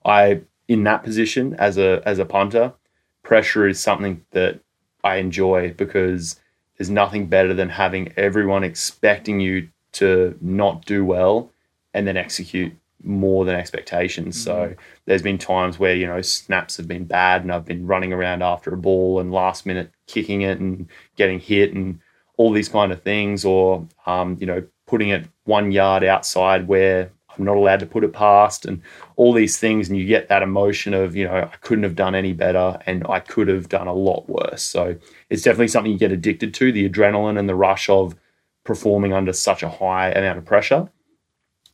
I, 0.05 0.43
in 0.67 0.85
that 0.85 1.03
position 1.03 1.55
as 1.55 1.77
a 1.77 2.03
as 2.07 2.19
a 2.19 2.25
punter, 2.25 2.73
pressure 3.23 3.69
is 3.69 3.79
something 3.79 4.25
that 4.31 4.61
I 5.05 5.17
enjoy 5.17 5.75
because 5.75 6.41
there's 6.79 6.91
nothing 6.91 7.27
better 7.27 7.53
than 7.53 7.69
having 7.69 8.13
everyone 8.17 8.65
expecting 8.65 9.41
you 9.41 9.69
to 9.93 10.39
not 10.41 10.87
do 10.87 11.05
well 11.05 11.51
and 11.93 12.07
then 12.07 12.17
execute 12.17 12.73
more 13.03 13.45
than 13.45 13.55
expectations. 13.55 14.43
So 14.43 14.75
there's 15.07 15.23
been 15.23 15.39
times 15.39 15.79
where, 15.79 15.95
you 15.95 16.07
know, 16.07 16.21
snaps 16.23 16.77
have 16.77 16.87
been 16.87 17.05
bad 17.05 17.43
and 17.43 17.53
I've 17.53 17.65
been 17.65 17.87
running 17.87 18.13
around 18.13 18.43
after 18.43 18.73
a 18.73 18.77
ball 18.77 19.21
and 19.21 19.33
last 19.33 19.67
minute 19.67 19.91
kicking 20.07 20.43
it 20.43 20.61
and 20.61 20.89
getting 21.17 21.41
hit 21.41 21.73
and 21.73 22.01
all 22.37 22.53
these 22.53 22.69
kind 22.69 22.93
of 22.93 23.03
things, 23.03 23.45
or, 23.45 23.87
um, 24.07 24.37
you 24.41 24.47
know, 24.47 24.63
putting 24.87 25.11
it 25.11 25.27
one 25.45 25.73
yard 25.73 26.03
outside 26.05 26.69
where 26.69 27.11
I'm 27.39 27.45
not 27.45 27.57
allowed 27.57 27.81
to 27.81 27.87
put 27.87 28.05
it 28.05 28.13
past 28.13 28.67
and 28.67 28.83
all 29.17 29.33
these 29.33 29.59
things. 29.59 29.89
And 29.89 29.99
you 29.99 30.07
get 30.07 30.29
that 30.29 30.43
emotion 30.43 30.95
of, 30.95 31.15
you 31.15 31.25
know, 31.25 31.49
I 31.53 31.57
couldn't 31.61 31.85
have 31.85 31.97
done 31.97 32.15
any 32.15 32.33
better 32.33 32.79
and 32.87 33.07
I 33.09 33.21
could 33.21 33.49
have 33.49 33.69
done 33.69 33.87
a 33.87 33.95
lot 33.95 34.29
worse. 34.29 34.63
So 34.63 34.97
it's 35.29 35.43
definitely 35.43 35.69
something 35.69 35.93
you 35.93 35.99
get 35.99 36.13
addicted 36.13 36.55
to 36.55 36.73
the 36.73 36.89
adrenaline 36.89 37.39
and 37.39 37.49
the 37.49 37.55
rush 37.55 37.89
of 37.89 38.17
performing 38.65 39.13
under 39.13 39.33
such 39.33 39.63
a 39.63 39.69
high 39.69 40.11
amount 40.11 40.39
of 40.39 40.45
pressure. 40.45 40.91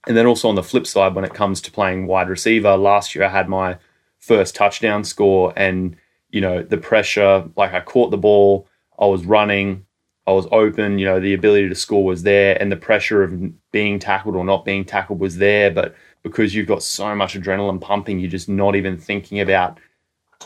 And 0.06 0.16
then 0.16 0.26
also 0.26 0.48
on 0.48 0.54
the 0.54 0.62
flip 0.62 0.86
side, 0.86 1.14
when 1.14 1.25
it 1.25 1.34
comes 1.34 1.60
to 1.62 1.72
playing 1.72 2.06
wide 2.06 2.28
receiver, 2.28 2.76
last 2.76 3.14
year 3.14 3.25
I 3.25 3.28
had 3.28 3.48
my 3.48 3.78
first 4.18 4.54
touchdown 4.54 5.04
score, 5.04 5.52
and 5.56 5.96
you 6.30 6.40
know 6.40 6.62
the 6.62 6.78
pressure. 6.78 7.48
Like 7.56 7.75
I 7.75 7.80
caught 7.80 8.10
the 8.10 8.18
ball, 8.18 8.68
I 8.98 9.06
was 9.06 9.25
running, 9.25 9.84
I 10.26 10.32
was 10.32 10.46
open. 10.52 10.98
You 10.98 11.06
know 11.06 11.20
the 11.20 11.34
ability 11.34 11.68
to 11.68 11.75
score 11.75 12.04
was 12.04 12.22
there, 12.22 12.60
and 12.60 12.70
the 12.70 12.76
pressure 12.76 13.22
of 13.22 13.32
being 13.72 13.98
tackled 13.98 14.36
or 14.36 14.44
not 14.44 14.64
being 14.64 14.84
tackled 14.84 15.18
was 15.18 15.38
there. 15.38 15.70
But 15.70 15.94
because 16.22 16.54
you've 16.54 16.68
got 16.68 16.82
so 16.82 17.14
much 17.14 17.34
adrenaline 17.34 17.80
pumping, 17.80 18.18
you're 18.18 18.30
just 18.30 18.48
not 18.48 18.76
even 18.76 18.98
thinking 18.98 19.40
about 19.40 19.78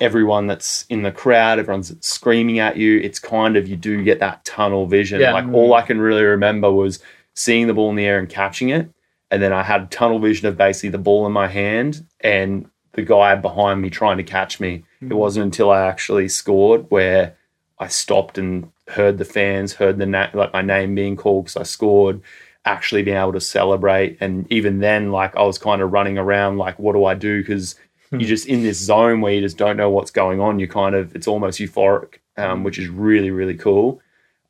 everyone 0.01 0.47
that's 0.47 0.87
in 0.89 1.03
the 1.03 1.13
crowd, 1.13 1.59
everyone's 1.59 1.95
screaming 2.07 2.59
at 2.59 2.77
you. 2.77 2.99
It's 3.01 3.19
kind 3.19 3.57
of 3.57 3.69
you 3.69 3.77
do 3.77 4.03
get 4.03 4.21
that 4.21 4.45
tunnel 4.45 4.87
vision. 4.87 5.21
Yeah. 5.21 5.33
Like 5.33 5.49
all 5.53 5.75
I 5.75 5.83
can 5.83 6.01
really 6.01 6.23
remember 6.23 6.71
was 6.71 7.01
seeing 7.35 7.67
the 7.67 7.75
ball 7.75 7.91
in 7.91 7.97
the 7.97 8.05
air 8.05 8.19
and 8.19 8.29
catching 8.29 8.71
it. 8.71 8.91
And 9.31 9.43
then 9.43 9.53
I 9.53 9.63
had 9.63 9.91
tunnel 9.91 10.19
vision 10.19 10.49
of 10.49 10.57
basically 10.57 10.91
the 10.91 10.99
ball 10.99 11.27
in 11.27 11.33
my 11.33 11.47
hand 11.47 12.05
and 12.21 12.69
the 12.93 13.03
guy 13.03 13.35
behind 13.37 13.81
me 13.81 13.91
trying 13.91 14.17
to 14.17 14.25
catch 14.25 14.61
me. 14.61 14.85
It 15.01 15.07
hmm. 15.07 15.15
wasn't 15.15 15.45
until 15.45 15.71
I 15.71 15.87
actually 15.87 16.29
scored 16.29 16.87
where 16.91 17.37
I 17.79 17.89
stopped 17.89 18.39
and 18.39 18.71
heard 18.89 19.19
the 19.19 19.25
fans, 19.25 19.75
heard 19.75 19.99
the 19.99 20.07
na- 20.07 20.31
like 20.35 20.53
my 20.53 20.63
name 20.63 20.95
being 20.95 21.17
called 21.17 21.45
because 21.45 21.57
I 21.57 21.63
scored, 21.63 22.21
actually 22.65 23.03
being 23.03 23.17
able 23.17 23.33
to 23.33 23.41
celebrate. 23.41 24.19
And 24.21 24.51
even 24.53 24.81
then, 24.81 25.13
like 25.13 25.37
I 25.37 25.43
was 25.43 25.59
kind 25.59 25.81
of 25.81 25.93
running 25.93 26.19
around, 26.19 26.59
like, 26.59 26.79
what 26.79 26.93
do 26.93 27.05
I 27.05 27.15
do? 27.15 27.41
Because 27.41 27.77
hmm. 28.11 28.19
you're 28.21 28.29
just 28.29 28.47
in 28.47 28.63
this 28.63 28.79
zone 28.79 29.21
where 29.21 29.33
you 29.33 29.41
just 29.41 29.57
don't 29.57 29.77
know 29.77 29.91
what's 29.91 30.11
going 30.11 30.41
on. 30.41 30.59
You 30.59 30.69
kind 30.69 30.95
of, 30.95 31.15
it's 31.15 31.29
almost 31.29 31.61
euphoric, 31.61 32.17
um, 32.37 32.59
hmm. 32.59 32.65
which 32.65 32.79
is 32.79 32.89
really, 32.89 33.31
really 33.31 33.57
cool. 33.57 34.03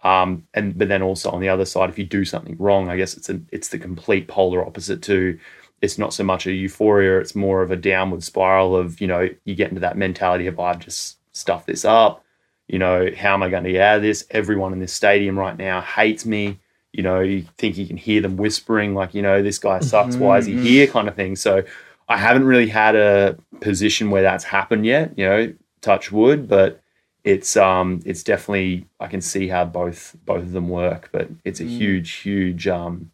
Um, 0.03 0.47
and 0.55 0.77
but 0.79 0.89
then 0.89 1.03
also 1.03 1.31
on 1.31 1.41
the 1.41 1.49
other 1.49 1.65
side, 1.65 1.91
if 1.91 1.99
you 1.99 2.05
do 2.05 2.25
something 2.25 2.57
wrong, 2.59 2.89
I 2.89 2.97
guess 2.97 3.17
it's 3.17 3.29
a, 3.29 3.41
it's 3.53 3.69
the 3.69 3.79
complete 3.79 4.29
polar 4.29 4.65
opposite 4.67 5.03
to. 5.03 5.39
It's 5.83 5.97
not 5.99 6.13
so 6.15 6.25
much 6.25 6.47
a 6.47 6.53
euphoria; 6.53 7.19
it's 7.21 7.35
more 7.35 7.63
of 7.63 7.71
a 7.71 7.77
downward 7.77 8.23
spiral 8.23 8.77
of 8.77 9.01
you 9.01 9.07
know 9.07 9.29
you 9.45 9.55
get 9.55 9.69
into 9.69 9.81
that 9.81 9.97
mentality 9.97 10.47
of 10.47 10.59
I've 10.61 10.79
just 10.79 11.19
stuffed 11.33 11.67
this 11.67 11.85
up. 11.85 12.25
You 12.69 12.79
know 12.79 13.11
how 13.17 13.35
am 13.35 13.43
I 13.43 13.49
going 13.51 13.65
to 13.65 13.73
get 13.73 13.83
out 13.83 13.97
of 13.97 14.03
this? 14.03 14.27
Everyone 14.31 14.73
in 14.73 14.79
this 14.79 14.93
stadium 14.93 15.39
right 15.39 15.57
now 15.57 15.81
hates 15.81 16.25
me. 16.25 16.59
You 16.93 17.03
know 17.03 17.21
you 17.21 17.45
think 17.59 17.77
you 17.79 17.87
can 17.87 17.97
hear 17.97 18.21
them 18.21 18.37
whispering 18.37 18.95
like 18.95 19.15
you 19.15 19.23
know 19.23 19.43
this 19.43 19.59
guy 19.59 19.81
sucks. 19.81 20.17
Why 20.17 20.39
is 20.39 20.47
he 20.47 20.55
Mhm. 20.55 20.63
here? 20.63 20.87
Kind 20.87 21.09
of 21.09 21.15
thing. 21.15 21.37
So 21.37 21.63
I 22.09 22.17
haven't 22.17 22.45
really 22.45 22.69
had 22.69 22.97
a 22.97 23.37
position 23.61 24.11
where 24.11 24.23
that's 24.23 24.45
happened 24.45 24.85
yet. 24.87 25.13
You 25.19 25.27
know, 25.27 25.53
touch 25.83 26.11
wood, 26.13 26.49
but 26.49 26.81
it's 27.24 27.56
um 27.56 28.00
it's 28.04 28.22
definitely 28.22 28.87
I 28.98 29.06
can 29.09 29.20
see 29.20 29.48
how 29.48 29.64
both 29.64 30.16
both 30.24 30.42
of 30.42 30.52
them 30.52 30.68
work, 30.68 31.09
but 31.12 31.28
it's 31.44 31.61
a 31.61 31.64
Mm. 31.64 31.68
huge 31.78 32.11
huge 32.12 32.66
um 32.68 33.11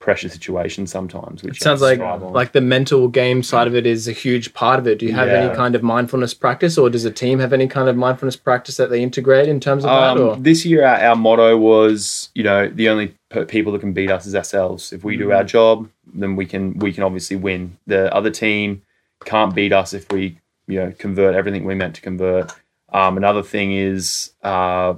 pressure 0.00 0.28
situation 0.28 0.86
sometimes. 0.86 1.42
Which 1.42 1.56
It 1.58 1.62
sounds 1.62 1.80
like 1.80 1.98
on. 1.98 2.20
like 2.34 2.52
the 2.52 2.60
mental 2.60 3.08
game 3.08 3.42
side 3.42 3.66
of 3.66 3.74
it 3.74 3.86
is 3.86 4.06
a 4.06 4.12
huge 4.12 4.52
part 4.52 4.78
of 4.78 4.86
it. 4.86 4.98
Do 4.98 5.06
you 5.06 5.12
have 5.12 5.28
Yeah. 5.28 5.46
any 5.46 5.56
kind 5.56 5.74
of 5.74 5.82
mindfulness 5.82 6.34
practice, 6.34 6.76
or 6.76 6.90
does 6.90 7.06
a 7.06 7.10
team 7.10 7.38
have 7.38 7.54
any 7.54 7.66
kind 7.66 7.88
of 7.88 7.96
mindfulness 7.96 8.36
practice 8.36 8.76
that 8.76 8.90
they 8.90 9.02
integrate 9.02 9.48
in 9.48 9.60
terms 9.60 9.82
of 9.84 9.90
that? 9.90 10.18
Or 10.18 10.32
Um, 10.34 10.42
this 10.42 10.66
year, 10.66 10.84
our, 10.84 10.96
our 10.96 11.16
motto 11.16 11.56
was, 11.56 12.28
you 12.34 12.42
know, 12.42 12.68
the 12.68 12.90
only 12.90 13.14
people 13.48 13.72
that 13.72 13.78
can 13.80 13.94
beat 13.94 14.10
us 14.10 14.26
is 14.26 14.34
ourselves. 14.34 14.92
If 14.92 15.04
we 15.04 15.16
do 15.16 15.28
Mm. 15.28 15.36
our 15.36 15.44
job, 15.44 15.88
then 16.12 16.36
we 16.36 16.44
can 16.44 16.78
we 16.78 16.92
can 16.92 17.02
obviously 17.02 17.36
win. 17.36 17.78
The 17.86 18.14
other 18.14 18.30
team 18.30 18.82
can't 19.24 19.54
beat 19.54 19.72
us 19.72 19.94
if 19.94 20.12
we, 20.12 20.38
you 20.66 20.80
know, 20.80 20.92
convert 20.98 21.34
everything 21.34 21.64
we 21.64 21.74
meant 21.74 21.94
to 21.94 22.02
convert. 22.02 22.52
Um, 22.94 23.16
another 23.16 23.42
thing 23.42 23.72
is 23.72 24.32
uh, 24.44 24.94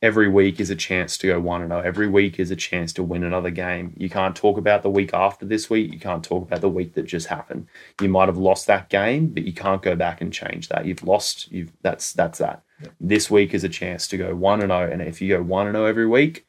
every 0.00 0.28
week 0.28 0.60
is 0.60 0.70
a 0.70 0.76
chance 0.76 1.18
to 1.18 1.26
go 1.26 1.40
one 1.40 1.60
and 1.60 1.70
zero. 1.70 1.82
Every 1.82 2.06
week 2.06 2.38
is 2.38 2.52
a 2.52 2.56
chance 2.56 2.92
to 2.94 3.02
win 3.02 3.24
another 3.24 3.50
game. 3.50 3.94
You 3.96 4.08
can't 4.08 4.36
talk 4.36 4.58
about 4.58 4.82
the 4.82 4.90
week 4.90 5.12
after 5.12 5.44
this 5.44 5.68
week. 5.68 5.92
You 5.92 5.98
can't 5.98 6.24
talk 6.24 6.44
about 6.46 6.60
the 6.60 6.68
week 6.68 6.94
that 6.94 7.02
just 7.02 7.26
happened. 7.26 7.66
You 8.00 8.08
might 8.08 8.28
have 8.28 8.38
lost 8.38 8.68
that 8.68 8.88
game, 8.88 9.26
but 9.28 9.42
you 9.42 9.52
can't 9.52 9.82
go 9.82 9.96
back 9.96 10.20
and 10.20 10.32
change 10.32 10.68
that. 10.68 10.86
You've 10.86 11.02
lost. 11.02 11.50
You've 11.50 11.72
that's 11.82 12.12
that's 12.12 12.38
that. 12.38 12.62
This 13.00 13.28
week 13.28 13.54
is 13.54 13.64
a 13.64 13.68
chance 13.68 14.06
to 14.08 14.16
go 14.16 14.36
one 14.36 14.60
and 14.60 14.70
zero, 14.70 14.88
and 14.88 15.02
if 15.02 15.20
you 15.20 15.36
go 15.36 15.42
one 15.42 15.66
and 15.66 15.74
zero 15.74 15.86
every 15.86 16.06
week, 16.06 16.46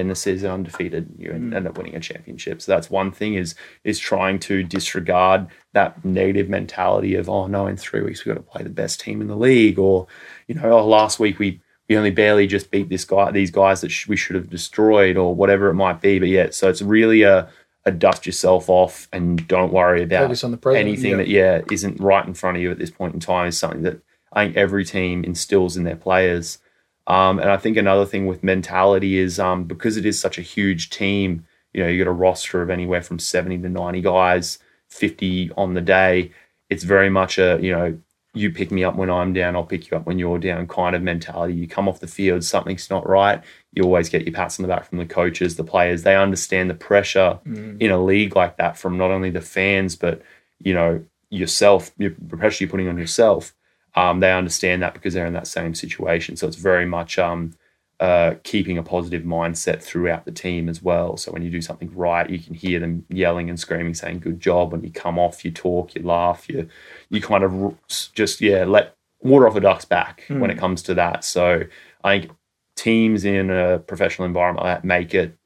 in 0.00 0.08
the 0.08 0.14
season 0.14 0.50
undefeated, 0.50 1.08
you 1.18 1.30
Mm. 1.30 1.54
end 1.54 1.66
up 1.68 1.76
winning 1.76 1.94
a 1.96 2.00
championship. 2.00 2.62
So 2.62 2.72
that's 2.72 2.90
one 2.90 3.10
thing 3.12 3.34
is 3.34 3.54
is 3.84 3.98
trying 3.98 4.38
to 4.40 4.62
disregard 4.62 5.46
that 5.74 6.04
negative 6.04 6.48
mentality 6.48 7.14
of 7.14 7.28
oh 7.28 7.46
no, 7.46 7.66
in 7.66 7.76
three 7.76 8.00
weeks 8.02 8.24
we've 8.24 8.34
got 8.34 8.40
to 8.40 8.50
play 8.50 8.62
the 8.62 8.70
best 8.70 9.00
team 9.00 9.20
in 9.20 9.28
the 9.28 9.36
league, 9.36 9.78
or 9.78 10.06
you 10.48 10.54
know, 10.54 10.70
oh 10.78 10.86
last 10.86 11.18
week 11.20 11.38
we 11.38 11.60
we 11.88 11.96
only 11.96 12.10
barely 12.10 12.46
just 12.46 12.70
beat 12.70 12.88
this 12.88 13.04
guy, 13.04 13.30
these 13.32 13.50
guys 13.50 13.80
that 13.82 13.90
sh- 13.90 14.06
we 14.08 14.16
should 14.16 14.36
have 14.36 14.48
destroyed, 14.48 15.16
or 15.16 15.34
whatever 15.34 15.68
it 15.68 15.74
might 15.74 16.00
be. 16.00 16.18
But 16.18 16.28
yeah, 16.28 16.48
so 16.50 16.68
it's 16.68 16.82
really 16.82 17.22
a 17.22 17.48
a 17.84 17.90
dust 17.90 18.24
yourself 18.26 18.70
off 18.70 19.08
and 19.12 19.46
don't 19.48 19.72
worry 19.72 20.04
about 20.04 20.22
focus 20.26 20.44
on 20.44 20.52
the 20.52 20.70
anything 20.70 21.10
Yeah. 21.12 21.16
that 21.16 21.28
yeah 21.28 21.60
isn't 21.70 21.98
right 22.00 22.24
in 22.24 22.32
front 22.32 22.56
of 22.56 22.62
you 22.62 22.70
at 22.70 22.78
this 22.78 22.90
point 22.92 23.12
in 23.14 23.18
time 23.20 23.48
is 23.48 23.58
something 23.58 23.82
that 23.82 23.98
I 24.32 24.44
think 24.44 24.56
every 24.56 24.84
team 24.84 25.24
instills 25.24 25.76
in 25.76 25.82
their 25.84 25.96
players. 25.96 26.58
Um, 27.06 27.38
and 27.38 27.50
I 27.50 27.56
think 27.56 27.76
another 27.76 28.06
thing 28.06 28.26
with 28.26 28.44
mentality 28.44 29.18
is 29.18 29.38
um, 29.40 29.64
because 29.64 29.96
it 29.96 30.06
is 30.06 30.20
such 30.20 30.38
a 30.38 30.42
huge 30.42 30.90
team. 30.90 31.46
You 31.72 31.82
know, 31.82 31.88
you 31.88 32.02
got 32.04 32.10
a 32.10 32.14
roster 32.14 32.62
of 32.62 32.70
anywhere 32.70 33.02
from 33.02 33.18
seventy 33.18 33.58
to 33.58 33.68
ninety 33.68 34.00
guys, 34.00 34.58
fifty 34.88 35.50
on 35.56 35.74
the 35.74 35.80
day. 35.80 36.32
It's 36.70 36.84
very 36.84 37.10
much 37.10 37.38
a 37.38 37.58
you 37.60 37.72
know 37.72 37.98
you 38.34 38.50
pick 38.50 38.70
me 38.70 38.82
up 38.82 38.96
when 38.96 39.10
I'm 39.10 39.32
down, 39.34 39.56
I'll 39.56 39.64
pick 39.64 39.90
you 39.90 39.96
up 39.96 40.06
when 40.06 40.18
you're 40.18 40.38
down 40.38 40.66
kind 40.66 40.96
of 40.96 41.02
mentality. 41.02 41.54
You 41.54 41.68
come 41.68 41.86
off 41.86 42.00
the 42.00 42.06
field, 42.06 42.44
something's 42.44 42.88
not 42.88 43.06
right. 43.06 43.42
You 43.74 43.82
always 43.82 44.08
get 44.08 44.22
your 44.24 44.32
pats 44.32 44.58
on 44.58 44.62
the 44.62 44.68
back 44.68 44.86
from 44.86 44.98
the 44.98 45.06
coaches, 45.06 45.56
the 45.56 45.64
players. 45.64 46.02
They 46.02 46.16
understand 46.16 46.70
the 46.70 46.74
pressure 46.74 47.38
in 47.80 47.90
a 47.90 48.02
league 48.02 48.34
like 48.34 48.56
that 48.56 48.78
from 48.78 48.96
not 48.96 49.10
only 49.10 49.30
the 49.30 49.42
fans, 49.42 49.96
but 49.96 50.22
you 50.60 50.72
know, 50.72 51.04
yourself, 51.28 51.90
the 51.98 52.10
pressure 52.10 52.64
you're 52.64 52.70
putting 52.70 52.88
on 52.88 52.96
yourself. 52.98 53.54
Um, 53.94 54.20
they 54.20 54.32
understand 54.32 54.82
that 54.82 54.94
because 54.94 55.14
they're 55.14 55.26
in 55.26 55.34
that 55.34 55.46
same 55.46 55.74
situation. 55.74 56.36
So 56.36 56.46
it's 56.46 56.56
very 56.56 56.86
much 56.86 57.18
um, 57.18 57.52
uh, 58.00 58.34
keeping 58.42 58.78
a 58.78 58.82
positive 58.82 59.22
mindset 59.22 59.82
throughout 59.82 60.24
the 60.24 60.32
team 60.32 60.68
as 60.68 60.82
well. 60.82 61.16
So 61.16 61.30
when 61.30 61.42
you 61.42 61.50
do 61.50 61.60
something 61.60 61.94
right, 61.94 62.28
you 62.28 62.38
can 62.38 62.54
hear 62.54 62.80
them 62.80 63.04
yelling 63.08 63.48
and 63.48 63.60
screaming, 63.60 63.94
saying 63.94 64.20
"good 64.20 64.40
job." 64.40 64.72
When 64.72 64.82
you 64.82 64.90
come 64.90 65.18
off, 65.18 65.44
you 65.44 65.50
talk, 65.50 65.94
you 65.94 66.02
laugh, 66.02 66.48
you 66.48 66.68
you 67.10 67.20
kind 67.20 67.44
of 67.44 67.76
just 68.14 68.40
yeah 68.40 68.64
let 68.64 68.96
water 69.20 69.46
off 69.46 69.56
a 69.56 69.60
duck's 69.60 69.84
back 69.84 70.24
when 70.28 70.50
it 70.50 70.58
comes 70.58 70.82
to 70.82 70.94
that. 70.94 71.24
So 71.24 71.62
I 72.02 72.20
think 72.20 72.32
teams 72.74 73.24
in 73.24 73.50
a 73.50 73.78
professional 73.78 74.26
environment 74.26 74.64
like 74.64 74.78
that 74.78 74.84
make 74.84 75.14
it 75.14 75.36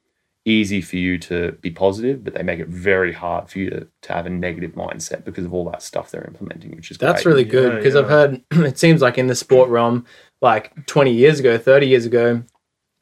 easy 0.47 0.81
for 0.81 0.95
you 0.95 1.17
to 1.17 1.51
be 1.61 1.69
positive, 1.69 2.23
but 2.23 2.33
they 2.33 2.41
make 2.41 2.59
it 2.59 2.69
very 2.69 3.11
hard 3.11 3.49
for 3.49 3.59
you 3.59 3.69
to, 3.69 3.87
to 4.03 4.13
have 4.13 4.25
a 4.25 4.29
negative 4.29 4.71
mindset 4.71 5.25
because 5.25 5.45
of 5.45 5.53
all 5.53 5.69
that 5.69 5.81
stuff 5.81 6.09
they're 6.09 6.23
implementing, 6.25 6.75
which 6.75 6.89
is 6.89 6.97
That's 6.97 7.23
great. 7.23 7.31
really 7.31 7.43
good 7.43 7.73
Yeah, 7.73 7.77
because 7.77 7.95
yeah. 7.95 8.01
I've 8.01 8.09
heard 8.09 8.41
it 8.51 8.79
seems 8.79 9.01
like 9.01 9.17
in 9.17 9.27
the 9.27 9.35
sport 9.35 9.69
realm, 9.69 10.05
like 10.41 10.85
20 10.85 11.11
years 11.11 11.39
ago, 11.39 11.57
30 11.57 11.87
years 11.87 12.05
ago, 12.05 12.43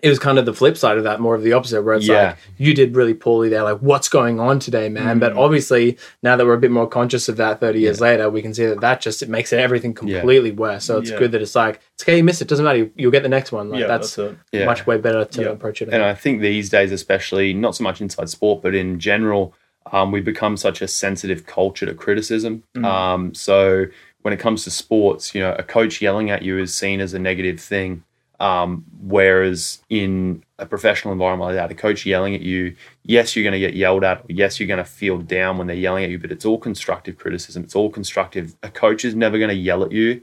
it 0.06 0.10
was 0.10 0.20
kind 0.20 0.38
of 0.38 0.46
the 0.46 0.54
flip 0.54 0.78
side 0.78 0.98
of 1.00 1.04
that, 1.04 1.20
more 1.20 1.34
of 1.34 1.42
the 1.42 1.54
opposite, 1.54 1.82
where 1.82 1.96
it's 1.96 2.08
Yeah. 2.08 2.28
like 2.28 2.38
you 2.58 2.76
did 2.76 2.96
really 2.96 3.16
poorly 3.16 3.50
there. 3.50 3.64
Like, 3.64 3.80
what's 3.80 4.08
going 4.08 4.40
on 4.40 4.60
today, 4.60 4.88
man? 4.88 5.18
But 5.18 5.34
obviously, 5.34 5.98
now 6.22 6.36
that 6.38 6.46
we're 6.46 6.54
a 6.54 6.60
bit 6.60 6.70
more 6.70 6.88
conscious 6.88 7.28
of 7.28 7.38
that 7.38 7.60
30 7.60 7.80
years 7.80 8.00
later, 8.00 8.30
we 8.30 8.44
can 8.44 8.54
see 8.54 8.66
that 8.68 8.82
that 8.82 9.02
just 9.02 9.24
it 9.24 9.30
makes 9.30 9.52
it 9.52 9.60
everything 9.60 9.92
Yeah. 10.04 10.20
completely 10.20 10.52
worse. 10.52 10.86
So 10.86 11.00
it's 11.00 11.10
Yeah. 11.10 11.18
good 11.18 11.32
that 11.32 11.42
it's 11.42 11.56
like 11.56 11.80
it's 11.96 12.04
okay, 12.04 12.18
you 12.18 12.24
miss 12.24 12.40
it, 12.40 12.48
doesn't 12.48 12.64
matter, 12.64 12.88
you'll 12.96 13.12
get 13.12 13.24
the 13.24 13.30
next 13.30 13.52
one. 13.52 13.70
Like 13.70 13.80
yeah, 13.82 13.88
that's, 13.88 14.16
that's. 14.16 14.36
Yeah. 14.52 14.66
much 14.66 14.86
way 14.86 14.98
better 14.98 15.26
to 15.26 15.42
Yeah. 15.42 15.48
approach 15.50 15.82
it. 15.82 15.90
And 15.92 16.04
I 16.04 16.14
think 16.14 16.40
these 16.42 16.70
days, 16.70 16.92
especially 16.92 17.54
not 17.54 17.76
so 17.76 17.84
much 17.84 18.00
inside 18.00 18.30
sport, 18.30 18.62
but 18.62 18.76
in 18.76 19.00
general, 19.00 19.56
um, 19.92 20.12
we've 20.12 20.24
become 20.26 20.56
such 20.58 20.82
a 20.84 20.88
sensitive 20.88 21.46
culture 21.48 21.86
to 21.88 21.94
criticism. 21.96 22.62
Um, 22.84 23.34
so 23.34 23.86
when 24.22 24.34
it 24.34 24.40
comes 24.40 24.64
to 24.66 24.72
sports, 24.72 25.34
you 25.34 25.42
know, 25.42 25.56
a 25.58 25.64
coach 25.64 26.00
yelling 26.02 26.30
at 26.30 26.44
you 26.44 26.60
is 26.60 26.74
seen 26.76 27.00
as 27.02 27.14
a 27.16 27.20
negative 27.20 27.60
thing. 27.60 28.04
Um, 28.40 28.84
whereas 29.02 29.82
in 29.90 30.44
a 30.60 30.66
professional 30.66 31.14
environment 31.14 31.50
like 31.50 31.56
that, 31.56 31.72
a 31.72 31.76
coach 31.76 32.06
yelling 32.06 32.36
at 32.36 32.42
you, 32.42 32.76
yes, 33.04 33.36
you're 33.36 33.44
going 33.44 33.54
to 33.54 33.60
get 33.60 33.76
yelled 33.76 34.04
at, 34.04 34.20
or 34.20 34.26
yes, 34.30 34.60
you're 34.60 34.68
going 34.68 34.78
to 34.78 34.84
feel 34.84 35.18
down 35.20 35.58
when 35.58 35.68
they're 35.68 35.76
yelling 35.76 36.04
at 36.04 36.10
you, 36.10 36.20
but 36.20 36.32
it's 36.32 36.46
all 36.46 36.58
constructive 36.58 37.18
criticism. 37.18 37.64
It's 37.64 37.76
all 37.76 37.90
constructive. 37.90 38.56
A 38.64 38.70
coach 38.70 39.06
is 39.06 39.16
never 39.16 39.38
going 39.38 39.50
to 39.50 39.56
yell 39.56 39.84
at 39.84 39.92
you 39.92 40.22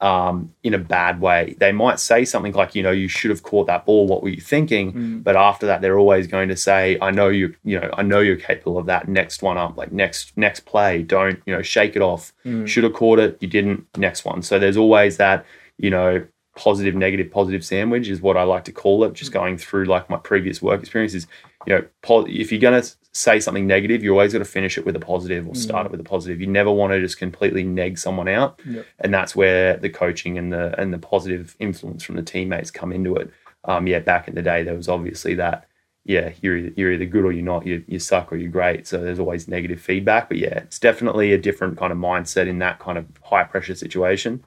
um, 0.00 0.54
in 0.62 0.74
a 0.74 0.78
bad 0.78 1.20
way. 1.20 1.56
They 1.58 1.72
might 1.72 1.98
say 1.98 2.24
something 2.24 2.52
like, 2.52 2.76
you 2.76 2.82
know, 2.84 2.92
you 2.92 3.08
should 3.08 3.30
have 3.30 3.42
caught 3.42 3.66
that 3.66 3.84
ball. 3.84 4.06
What 4.06 4.22
were 4.22 4.28
you 4.28 4.40
thinking? 4.40 4.92
But 5.22 5.34
after 5.34 5.66
that, 5.66 5.80
they're 5.80 5.98
always 5.98 6.28
going 6.28 6.48
to 6.50 6.56
say, 6.56 6.96
I 7.02 7.10
know 7.10 7.28
you, 7.28 7.56
you 7.64 7.80
know, 7.80 7.90
I 7.94 8.02
know 8.02 8.20
you're 8.20 8.36
capable 8.36 8.78
of 8.78 8.86
that. 8.86 9.08
Next 9.08 9.42
one 9.42 9.58
up, 9.58 9.76
like 9.76 9.90
next 9.90 10.36
next 10.36 10.60
play. 10.60 11.02
Don't 11.02 11.40
you 11.46 11.52
know, 11.52 11.62
shake 11.62 11.96
it 11.96 12.02
off. 12.02 12.32
Should 12.66 12.84
have 12.84 12.92
caught 12.94 13.18
it. 13.18 13.38
You 13.40 13.48
didn't. 13.48 13.86
Next 13.96 14.24
one. 14.24 14.42
So 14.42 14.60
there's 14.60 14.76
always 14.76 15.16
that, 15.16 15.44
you 15.78 15.90
know, 15.90 16.24
positive, 16.58 16.94
negative, 16.94 17.30
positive 17.30 17.64
sandwich 17.64 18.08
is 18.08 18.20
what 18.20 18.36
I 18.36 18.42
like 18.42 18.64
to 18.64 18.72
call 18.72 19.04
it. 19.04 19.12
Just 19.14 19.32
going 19.32 19.56
through 19.56 19.84
like 19.84 20.10
my 20.10 20.16
previous 20.18 20.60
work 20.60 20.80
experiences. 20.80 21.26
You 21.66 21.74
know, 21.74 22.24
if 22.28 22.50
you're 22.50 22.60
gonna 22.60 22.82
say 23.12 23.40
something 23.40 23.66
negative, 23.66 24.02
you're 24.02 24.12
always 24.14 24.32
got 24.32 24.38
to 24.40 24.44
finish 24.44 24.78
it 24.78 24.84
with 24.86 24.96
a 24.96 25.00
positive 25.00 25.46
or 25.48 25.54
start 25.54 25.86
it 25.86 25.90
with 25.92 26.00
a 26.00 26.04
positive. 26.04 26.40
You 26.40 26.46
never 26.46 26.70
want 26.70 26.92
to 26.92 27.00
just 27.00 27.18
completely 27.18 27.62
neg 27.64 27.98
someone 27.98 28.28
out 28.28 28.60
Yep. 28.64 28.86
and 29.00 29.14
that's 29.14 29.34
where 29.36 29.76
the 29.76 29.88
coaching 29.90 30.38
and 30.38 30.52
the 30.52 30.78
and 30.80 30.92
the 30.92 30.98
positive 30.98 31.56
influence 31.58 32.02
from 32.04 32.16
the 32.16 32.22
teammates 32.22 32.70
come 32.70 32.92
into 32.92 33.16
it. 33.16 33.30
Um, 33.64 33.86
yeah, 33.86 33.98
back 34.00 34.28
in 34.28 34.34
the 34.34 34.42
day, 34.42 34.62
there 34.62 34.74
was 34.74 34.88
obviously 34.88 35.34
that. 35.36 35.64
Yeah, 36.04 36.30
you're 36.40 36.56
either, 36.56 36.72
you're 36.74 36.92
either 36.92 37.04
good 37.04 37.24
or 37.24 37.32
you're 37.32 37.44
not. 37.44 37.66
You 37.66 37.84
you 37.86 37.98
suck 37.98 38.32
or 38.32 38.36
you're 38.36 38.50
great. 38.50 38.86
So 38.86 38.98
there's 38.98 39.18
always 39.18 39.46
negative 39.46 39.80
feedback. 39.80 40.28
But 40.28 40.38
yeah, 40.38 40.58
it's 40.60 40.78
definitely 40.78 41.32
a 41.34 41.38
different 41.38 41.76
kind 41.76 41.92
of 41.92 41.98
mindset 41.98 42.46
in 42.46 42.58
that 42.60 42.78
kind 42.78 42.96
of 42.96 43.04
high 43.22 43.44
pressure 43.44 43.74
situation. 43.74 44.42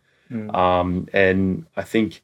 Um, 0.56 1.08
and 1.14 1.66
I 1.76 1.84
think 1.84 2.22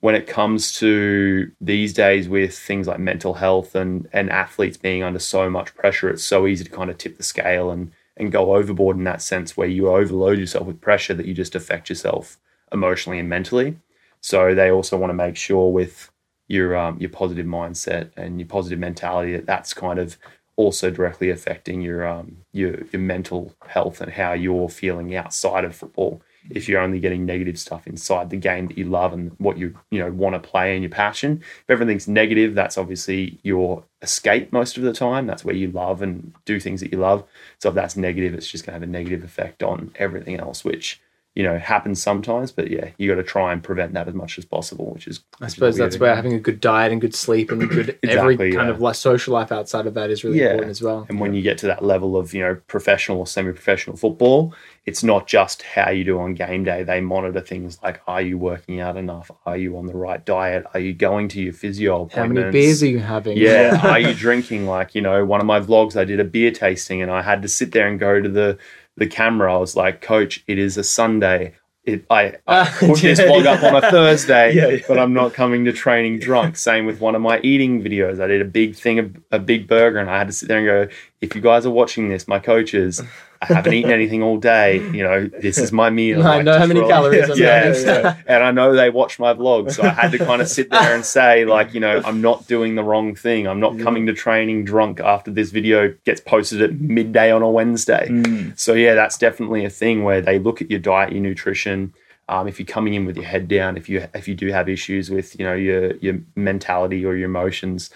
when 0.00 0.14
it 0.14 0.26
comes 0.26 0.72
to 0.80 1.50
these 1.60 1.94
days 1.94 2.28
with 2.28 2.58
things 2.58 2.86
like 2.86 2.98
mental 2.98 3.34
health 3.34 3.74
and 3.74 4.08
and 4.12 4.30
athletes 4.30 4.76
being 4.76 5.02
under 5.02 5.18
so 5.18 5.48
much 5.48 5.74
pressure, 5.74 6.10
it's 6.10 6.24
so 6.24 6.46
easy 6.46 6.64
to 6.64 6.70
kind 6.70 6.90
of 6.90 6.98
tip 6.98 7.16
the 7.16 7.22
scale 7.22 7.70
and 7.70 7.92
and 8.16 8.30
go 8.30 8.54
overboard 8.54 8.96
in 8.96 9.04
that 9.04 9.22
sense 9.22 9.56
where 9.56 9.68
you 9.68 9.88
overload 9.88 10.38
yourself 10.38 10.66
with 10.66 10.80
pressure 10.80 11.14
that 11.14 11.26
you 11.26 11.34
just 11.34 11.54
affect 11.54 11.88
yourself 11.88 12.38
emotionally 12.70 13.18
and 13.18 13.28
mentally. 13.28 13.76
So 14.20 14.54
they 14.54 14.70
also 14.70 14.96
want 14.96 15.10
to 15.10 15.14
make 15.14 15.36
sure 15.36 15.72
with 15.72 16.10
your 16.48 16.76
um, 16.76 16.98
your 17.00 17.10
positive 17.10 17.46
mindset 17.46 18.10
and 18.16 18.38
your 18.38 18.48
positive 18.48 18.78
mentality 18.78 19.32
that 19.32 19.46
that's 19.46 19.72
kind 19.74 19.98
of 19.98 20.18
also 20.56 20.90
directly 20.90 21.30
affecting 21.30 21.80
your 21.80 22.06
um, 22.06 22.38
your 22.52 22.84
your 22.92 23.00
mental 23.00 23.54
health 23.66 24.00
and 24.00 24.12
how 24.12 24.32
you're 24.32 24.68
feeling 24.68 25.14
outside 25.16 25.64
of 25.64 25.74
football. 25.74 26.22
If 26.50 26.68
you're 26.68 26.80
only 26.80 27.00
getting 27.00 27.24
negative 27.24 27.58
stuff 27.58 27.86
inside 27.86 28.30
the 28.30 28.36
game 28.36 28.66
that 28.68 28.78
you 28.78 28.84
love 28.84 29.12
and 29.12 29.32
what 29.38 29.56
you 29.58 29.78
you 29.90 29.98
know 29.98 30.10
want 30.10 30.34
to 30.34 30.48
play 30.48 30.74
and 30.74 30.82
your 30.82 30.90
passion, 30.90 31.40
if 31.42 31.70
everything's 31.70 32.08
negative, 32.08 32.54
that's 32.54 32.78
obviously 32.78 33.38
your 33.42 33.84
escape 34.02 34.52
most 34.52 34.76
of 34.76 34.82
the 34.82 34.92
time. 34.92 35.26
That's 35.26 35.44
where 35.44 35.54
you 35.54 35.70
love 35.70 36.02
and 36.02 36.32
do 36.44 36.60
things 36.60 36.80
that 36.80 36.92
you 36.92 36.98
love. 36.98 37.24
So 37.58 37.70
if 37.70 37.74
that's 37.74 37.96
negative, 37.96 38.34
it's 38.34 38.48
just 38.48 38.64
going 38.64 38.72
to 38.72 38.80
have 38.80 38.88
a 38.88 38.92
negative 38.92 39.24
effect 39.24 39.62
on 39.62 39.92
everything 39.96 40.38
else, 40.38 40.64
which 40.64 41.00
you 41.34 41.42
know 41.42 41.58
happens 41.58 42.00
sometimes. 42.00 42.52
But 42.52 42.70
yeah, 42.70 42.90
you 42.96 43.08
got 43.08 43.16
to 43.16 43.24
try 43.24 43.52
and 43.52 43.62
prevent 43.62 43.92
that 43.94 44.08
as 44.08 44.14
much 44.14 44.38
as 44.38 44.44
possible, 44.44 44.92
which 44.92 45.06
is 45.06 45.20
I 45.40 45.48
suppose 45.48 45.76
that's 45.76 45.98
where 45.98 46.14
having 46.14 46.32
a 46.34 46.38
good 46.38 46.60
diet 46.60 46.92
and 46.92 47.00
good 47.00 47.14
sleep 47.14 47.50
and 47.50 47.68
good 47.68 47.98
every 48.04 48.36
kind 48.36 48.52
yeah. 48.52 48.68
of 48.68 48.80
like 48.80 48.94
social 48.94 49.34
life 49.34 49.50
outside 49.50 49.86
of 49.86 49.94
that 49.94 50.10
is 50.10 50.24
really 50.24 50.38
Yeah. 50.38 50.46
important 50.46 50.70
as 50.70 50.82
well. 50.82 51.06
And 51.08 51.20
when 51.20 51.34
you 51.34 51.42
get 51.42 51.58
to 51.58 51.66
that 51.66 51.84
level 51.84 52.16
of, 52.16 52.32
you 52.34 52.40
know, 52.40 52.56
professional 52.66 53.18
or 53.18 53.26
semi-professional 53.26 53.96
football, 53.96 54.54
it's 54.86 55.02
not 55.02 55.26
just 55.26 55.62
how 55.62 55.90
you 55.90 56.04
do 56.04 56.20
on 56.20 56.34
game 56.34 56.62
day. 56.62 56.82
They 56.82 57.00
monitor 57.00 57.40
things 57.40 57.78
like, 57.82 58.00
are 58.06 58.20
you 58.20 58.36
working 58.36 58.80
out 58.80 58.96
enough? 58.96 59.30
Are 59.46 59.56
you 59.56 59.76
on 59.78 59.86
the 59.86 59.96
right 59.96 60.24
diet? 60.24 60.64
Are 60.74 60.80
you 60.80 60.92
going 60.92 61.28
to 61.28 61.40
your 61.40 61.54
physio 61.54 62.08
How 62.14 62.26
many 62.26 62.50
beers 62.50 62.82
are 62.82 62.88
you 62.88 62.98
having? 62.98 63.38
Yeah. 63.38 63.80
are 63.84 63.98
you 63.98 64.14
drinking? 64.14 64.66
Like, 64.66 64.94
you 64.94 65.00
know, 65.00 65.24
one 65.24 65.40
of 65.40 65.46
my 65.46 65.58
vlogs, 65.58 65.96
I 65.96 66.04
did 66.04 66.20
a 66.20 66.24
beer 66.24 66.50
tasting 66.50 67.00
and 67.02 67.10
I 67.10 67.22
had 67.22 67.42
to 67.42 67.48
sit 67.48 67.72
there 67.72 67.88
and 67.88 67.98
go 67.98 68.20
to 68.20 68.28
the, 68.28 68.58
the 68.96 69.06
camera. 69.06 69.54
I 69.54 69.58
was 69.58 69.76
like, 69.76 70.00
coach, 70.00 70.42
it 70.46 70.58
is 70.58 70.76
a 70.76 70.84
Sunday. 70.84 71.54
It, 71.84 72.06
I, 72.08 72.22
I 72.24 72.36
ah, 72.46 72.76
put 72.80 72.98
this 73.00 73.18
Yeah, 73.18 73.26
up 73.26 73.62
on 73.62 73.76
a 73.76 73.80
Thursday, 73.90 74.54
Yeah, 74.54 74.68
yeah. 74.68 74.84
but 74.88 74.98
I'm 74.98 75.12
not 75.12 75.34
coming 75.34 75.66
to 75.66 75.72
training 75.72 76.18
drunk. 76.20 76.56
Same 76.56 76.86
with 76.86 76.98
one 77.00 77.14
of 77.14 77.20
my 77.20 77.40
eating 77.40 77.82
videos. 77.82 78.20
I 78.22 78.26
did 78.26 78.40
a 78.40 78.46
big 78.46 78.74
thing, 78.74 78.98
of 78.98 79.16
a 79.30 79.38
big 79.38 79.68
burger, 79.68 79.98
and 79.98 80.08
I 80.08 80.16
had 80.18 80.28
to 80.28 80.32
sit 80.32 80.48
there 80.48 80.58
and 80.58 80.66
go, 80.88 80.94
if 81.20 81.34
you 81.34 81.42
guys 81.42 81.66
are 81.66 81.70
watching 81.70 82.08
this, 82.08 82.26
my 82.26 82.38
coaches, 82.38 83.02
I 83.50 83.54
haven't 83.54 83.74
eaten 83.74 83.90
anything 83.90 84.22
all 84.22 84.36
day. 84.38 84.76
You 84.90 85.02
know, 85.02 85.26
this 85.40 85.58
is 85.58 85.72
my 85.72 85.90
meal. 85.90 86.22
I 86.26 86.36
Like, 86.36 86.44
know 86.44 86.58
how 86.58 86.66
many 86.66 86.80
roll- 86.80 86.88
calories 86.88 87.30
I'm 87.30 87.38
yeah, 87.38 87.74
yeah. 87.76 88.16
and 88.26 88.42
I 88.42 88.50
know 88.50 88.74
they 88.74 88.90
watch 88.90 89.18
my 89.18 89.34
vlog, 89.34 89.72
so 89.72 89.82
I 89.82 89.88
had 89.90 90.12
to 90.12 90.18
kind 90.18 90.40
of 90.42 90.48
sit 90.48 90.70
there 90.70 90.94
and 90.94 91.04
say, 91.04 91.44
like, 91.44 91.74
you 91.74 91.80
know, 91.80 92.00
I'm 92.04 92.20
not 92.20 92.46
doing 92.46 92.74
the 92.74 92.82
wrong 92.84 93.14
thing. 93.14 93.46
I'm 93.46 93.60
not 93.60 93.78
coming 93.78 94.06
to 94.06 94.12
training 94.12 94.64
drunk 94.64 95.00
after 95.00 95.30
this 95.30 95.50
video 95.50 95.94
gets 96.04 96.20
posted 96.20 96.62
at 96.62 96.80
midday 96.80 97.30
on 97.30 97.42
a 97.42 97.50
Wednesday. 97.50 98.08
Mm. 98.10 98.58
So 98.58 98.72
yeah, 98.74 98.94
that's 98.94 99.18
definitely 99.18 99.64
a 99.64 99.70
thing 99.70 100.04
where 100.04 100.20
they 100.20 100.38
look 100.38 100.62
at 100.62 100.70
your 100.70 100.80
diet, 100.80 101.12
your 101.12 101.20
nutrition. 101.22 101.94
Um, 102.28 102.48
if 102.48 102.58
you're 102.58 102.66
coming 102.66 102.94
in 102.94 103.04
with 103.04 103.16
your 103.16 103.26
head 103.26 103.48
down, 103.48 103.76
if 103.76 103.88
you 103.88 104.06
if 104.14 104.26
you 104.26 104.34
do 104.34 104.48
have 104.48 104.68
issues 104.68 105.10
with 105.10 105.38
you 105.38 105.44
know 105.44 105.52
your 105.54 105.94
your 105.96 106.20
mentality 106.36 107.04
or 107.04 107.14
your 107.16 107.26
emotions, 107.28 107.90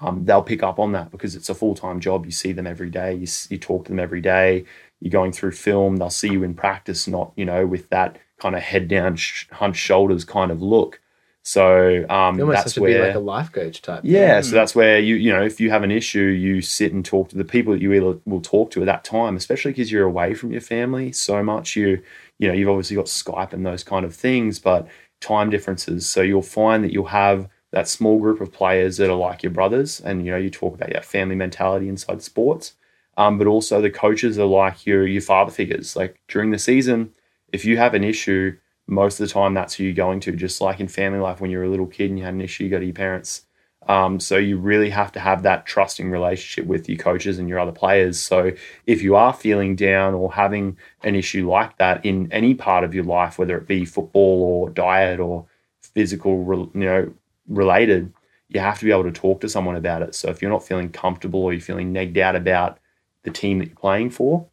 um, 0.00 0.24
they'll 0.24 0.42
pick 0.42 0.62
up 0.62 0.78
on 0.78 0.92
that 0.92 1.10
because 1.10 1.34
it's 1.36 1.50
a 1.50 1.54
full 1.54 1.74
time 1.74 2.00
job. 2.00 2.24
You 2.24 2.32
see 2.32 2.52
them 2.52 2.66
every 2.66 2.88
day. 2.90 3.14
You 3.14 3.26
you 3.50 3.58
talk 3.58 3.84
to 3.84 3.90
them 3.90 3.98
every 4.00 4.20
day. 4.22 4.64
You're 5.00 5.10
going 5.10 5.32
through 5.32 5.52
film. 5.52 5.96
They'll 5.96 6.10
see 6.10 6.30
you 6.30 6.42
in 6.42 6.54
practice, 6.54 7.06
not 7.06 7.32
you 7.36 7.44
know 7.44 7.66
with 7.66 7.88
that 7.90 8.18
kind 8.38 8.54
of 8.56 8.62
head 8.62 8.88
down, 8.88 9.16
sh- 9.16 9.46
hunched 9.52 9.80
shoulders 9.80 10.24
kind 10.24 10.50
of 10.50 10.60
look. 10.62 11.00
So 11.42 12.04
um, 12.10 12.36
You 12.38 12.42
almost 12.42 12.56
have 12.56 12.64
that's 12.64 12.74
to 12.74 12.80
where 12.80 13.00
be 13.02 13.06
like 13.06 13.14
a 13.14 13.20
life 13.20 13.52
coach 13.52 13.80
type. 13.80 14.02
thing. 14.02 14.10
yeah, 14.10 14.40
so 14.40 14.50
that's 14.56 14.74
where 14.74 14.98
you 14.98 15.14
you 15.14 15.32
know 15.32 15.44
if 15.44 15.60
you 15.60 15.70
have 15.70 15.84
an 15.84 15.92
issue, 15.92 16.20
you 16.24 16.60
sit 16.60 16.92
and 16.92 17.04
talk 17.04 17.28
to 17.28 17.36
the 17.36 17.44
people 17.44 17.72
that 17.72 17.80
you 17.80 17.92
either 17.92 18.18
will 18.24 18.40
talk 18.40 18.70
to 18.72 18.80
at 18.80 18.86
that 18.86 19.04
time, 19.04 19.36
especially 19.36 19.70
because 19.70 19.92
you're 19.92 20.06
away 20.06 20.34
from 20.34 20.50
your 20.50 20.60
family 20.60 21.12
so 21.12 21.42
much. 21.44 21.76
You 21.76 22.02
you 22.38 22.48
know 22.48 22.54
you've 22.54 22.68
obviously 22.68 22.96
got 22.96 23.06
Skype 23.06 23.52
and 23.52 23.64
those 23.64 23.84
kind 23.84 24.04
of 24.04 24.14
things, 24.14 24.58
but 24.58 24.88
time 25.20 25.48
differences. 25.50 26.08
So 26.08 26.20
you'll 26.20 26.42
find 26.42 26.82
that 26.82 26.92
you'll 26.92 27.06
have 27.06 27.48
that 27.70 27.86
small 27.88 28.18
group 28.18 28.40
of 28.40 28.52
players 28.52 28.96
that 28.96 29.08
are 29.10 29.14
like 29.16 29.42
your 29.44 29.52
brothers, 29.52 30.00
and 30.00 30.24
you 30.26 30.32
know 30.32 30.36
you 30.38 30.50
talk 30.50 30.74
about 30.74 30.90
your 30.92 31.02
family 31.02 31.36
mentality 31.36 31.88
inside 31.88 32.22
sports, 32.22 32.72
um, 33.16 33.38
but 33.38 33.46
also 33.46 33.80
the 33.80 33.90
coaches 33.90 34.38
are 34.38 34.44
like 34.44 34.86
your 34.86 35.06
your 35.06 35.22
father 35.22 35.50
figures. 35.50 35.96
Like 35.96 36.20
during 36.28 36.50
the 36.50 36.58
season, 36.58 37.12
if 37.52 37.64
you 37.64 37.76
have 37.78 37.94
an 37.94 38.04
issue, 38.04 38.56
most 38.86 39.20
of 39.20 39.26
the 39.26 39.32
time 39.32 39.54
that's 39.54 39.74
who 39.74 39.84
you're 39.84 39.92
going 39.94 40.20
to. 40.20 40.32
Just 40.32 40.60
like 40.60 40.80
in 40.80 40.88
family 40.88 41.18
life, 41.18 41.40
when 41.40 41.50
you're 41.50 41.64
a 41.64 41.68
little 41.68 41.86
kid 41.86 42.10
and 42.10 42.18
you 42.18 42.24
had 42.24 42.34
an 42.34 42.40
issue, 42.40 42.64
you 42.64 42.70
go 42.70 42.78
to 42.78 42.84
your 42.84 42.94
parents. 42.94 43.42
Um, 43.88 44.18
so 44.18 44.36
you 44.36 44.58
really 44.58 44.90
have 44.90 45.12
to 45.12 45.20
have 45.20 45.44
that 45.44 45.64
trusting 45.64 46.10
relationship 46.10 46.66
with 46.66 46.88
your 46.88 46.98
coaches 46.98 47.38
and 47.38 47.48
your 47.48 47.60
other 47.60 47.72
players. 47.72 48.18
So 48.18 48.52
if 48.84 49.00
you 49.00 49.14
are 49.14 49.32
feeling 49.32 49.76
down 49.76 50.12
or 50.12 50.32
having 50.32 50.76
an 51.04 51.14
issue 51.14 51.48
like 51.48 51.78
that 51.78 52.04
in 52.04 52.30
any 52.32 52.54
part 52.54 52.82
of 52.82 52.94
your 52.94 53.04
life, 53.04 53.38
whether 53.38 53.56
it 53.56 53.68
be 53.68 53.84
football 53.84 54.42
or 54.42 54.70
diet 54.70 55.20
or 55.20 55.46
physical, 55.82 56.70
you 56.74 56.80
know, 56.80 57.12
related, 57.48 58.12
you 58.48 58.58
have 58.58 58.78
to 58.80 58.84
be 58.84 58.90
able 58.90 59.04
to 59.04 59.12
talk 59.12 59.40
to 59.42 59.48
someone 59.48 59.76
about 59.76 60.02
it. 60.02 60.16
So 60.16 60.30
if 60.30 60.42
you're 60.42 60.50
not 60.50 60.66
feeling 60.66 60.90
comfortable 60.90 61.44
or 61.44 61.52
you're 61.52 61.60
feeling 61.60 61.94
negged 61.94 62.18
out 62.18 62.34
about 62.34 62.78
the 63.26 63.30
team 63.30 63.58
that 63.58 63.66
you're 63.66 63.76
playing 63.76 64.08
for, 64.10 64.46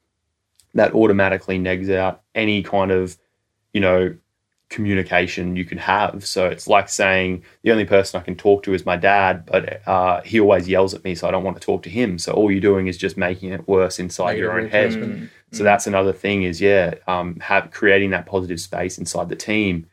that 0.74 0.94
automatically 0.94 1.58
negs 1.58 1.90
out 1.94 2.22
any 2.36 2.62
kind 2.62 2.92
of, 2.92 3.18
you 3.74 3.80
know, 3.80 4.14
communication 4.74 5.56
you 5.56 5.64
can 5.64 5.78
have. 5.78 6.26
So 6.26 6.48
it's 6.48 6.68
like 6.68 6.90
saying 6.90 7.44
the 7.62 7.72
only 7.72 7.86
person 7.86 8.20
I 8.20 8.24
can 8.24 8.36
talk 8.36 8.64
to 8.64 8.74
is 8.74 8.86
my 8.86 8.98
dad, 8.98 9.46
but 9.46 9.88
uh, 9.88 10.22
he 10.24 10.40
always 10.40 10.68
yells 10.68 10.96
at 10.96 11.04
me, 11.04 11.14
so 11.16 11.28
I 11.28 11.32
don't 11.32 11.44
want 11.44 11.58
to 11.62 11.66
talk 11.66 11.84
to 11.84 11.90
him. 11.90 12.18
So 12.18 12.34
all 12.34 12.52
you're 12.52 12.60
doing 12.60 12.88
is 12.88 12.98
just 12.98 13.16
making 13.16 13.54
it 13.54 13.68
worse 13.68 14.00
inside 14.00 14.38
your 14.38 14.60
own 14.60 14.70
head. 14.70 14.92
Mm. 14.92 15.30
So 15.52 15.64
that's 15.64 15.86
another 15.86 16.12
thing 16.12 16.42
is 16.42 16.60
yeah, 16.60 16.96
um, 17.08 17.40
have 17.40 17.70
creating 17.70 18.10
that 18.10 18.26
positive 18.26 18.60
space 18.60 18.98
inside 18.98 19.30
the 19.30 19.36
team, 19.36 19.86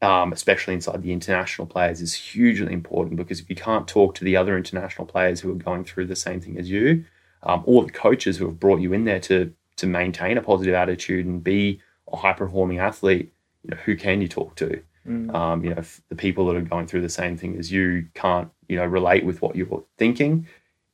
um, 0.00 0.32
especially 0.32 0.72
inside 0.72 1.02
the 1.02 1.12
international 1.12 1.66
players, 1.66 2.00
is 2.00 2.14
hugely 2.14 2.72
important 2.72 3.16
because 3.16 3.38
if 3.38 3.50
you 3.50 3.56
can't 3.56 3.86
talk 3.86 4.14
to 4.14 4.24
the 4.24 4.38
other 4.38 4.56
international 4.56 5.06
players 5.06 5.40
who 5.40 5.50
are 5.52 5.54
going 5.54 5.84
through 5.84 6.06
the 6.06 6.16
same 6.16 6.40
thing 6.40 6.58
as 6.58 6.70
you, 6.70 7.04
um, 7.42 7.62
or 7.66 7.84
the 7.84 7.92
coaches 7.92 8.36
who 8.36 8.46
have 8.46 8.60
brought 8.60 8.80
you 8.80 8.92
in 8.92 9.04
there 9.04 9.20
to 9.20 9.52
to 9.76 9.86
maintain 9.86 10.38
a 10.38 10.42
positive 10.42 10.74
attitude 10.74 11.26
and 11.26 11.42
be 11.42 11.80
a 12.12 12.16
high 12.16 12.32
performing 12.32 12.78
athlete, 12.78 13.32
you 13.62 13.70
know, 13.70 13.76
who 13.84 13.96
can 13.96 14.20
you 14.20 14.28
talk 14.28 14.54
to? 14.56 14.82
Mm. 15.06 15.34
Um, 15.34 15.64
you 15.64 15.70
know, 15.70 15.78
if 15.78 16.00
the 16.08 16.14
people 16.14 16.46
that 16.46 16.56
are 16.56 16.62
going 16.62 16.86
through 16.86 17.02
the 17.02 17.08
same 17.08 17.36
thing 17.36 17.58
as 17.58 17.72
you 17.72 18.06
can't, 18.14 18.50
you 18.68 18.76
know, 18.76 18.84
relate 18.84 19.24
with 19.24 19.42
what 19.42 19.56
you're 19.56 19.82
thinking, 19.98 20.46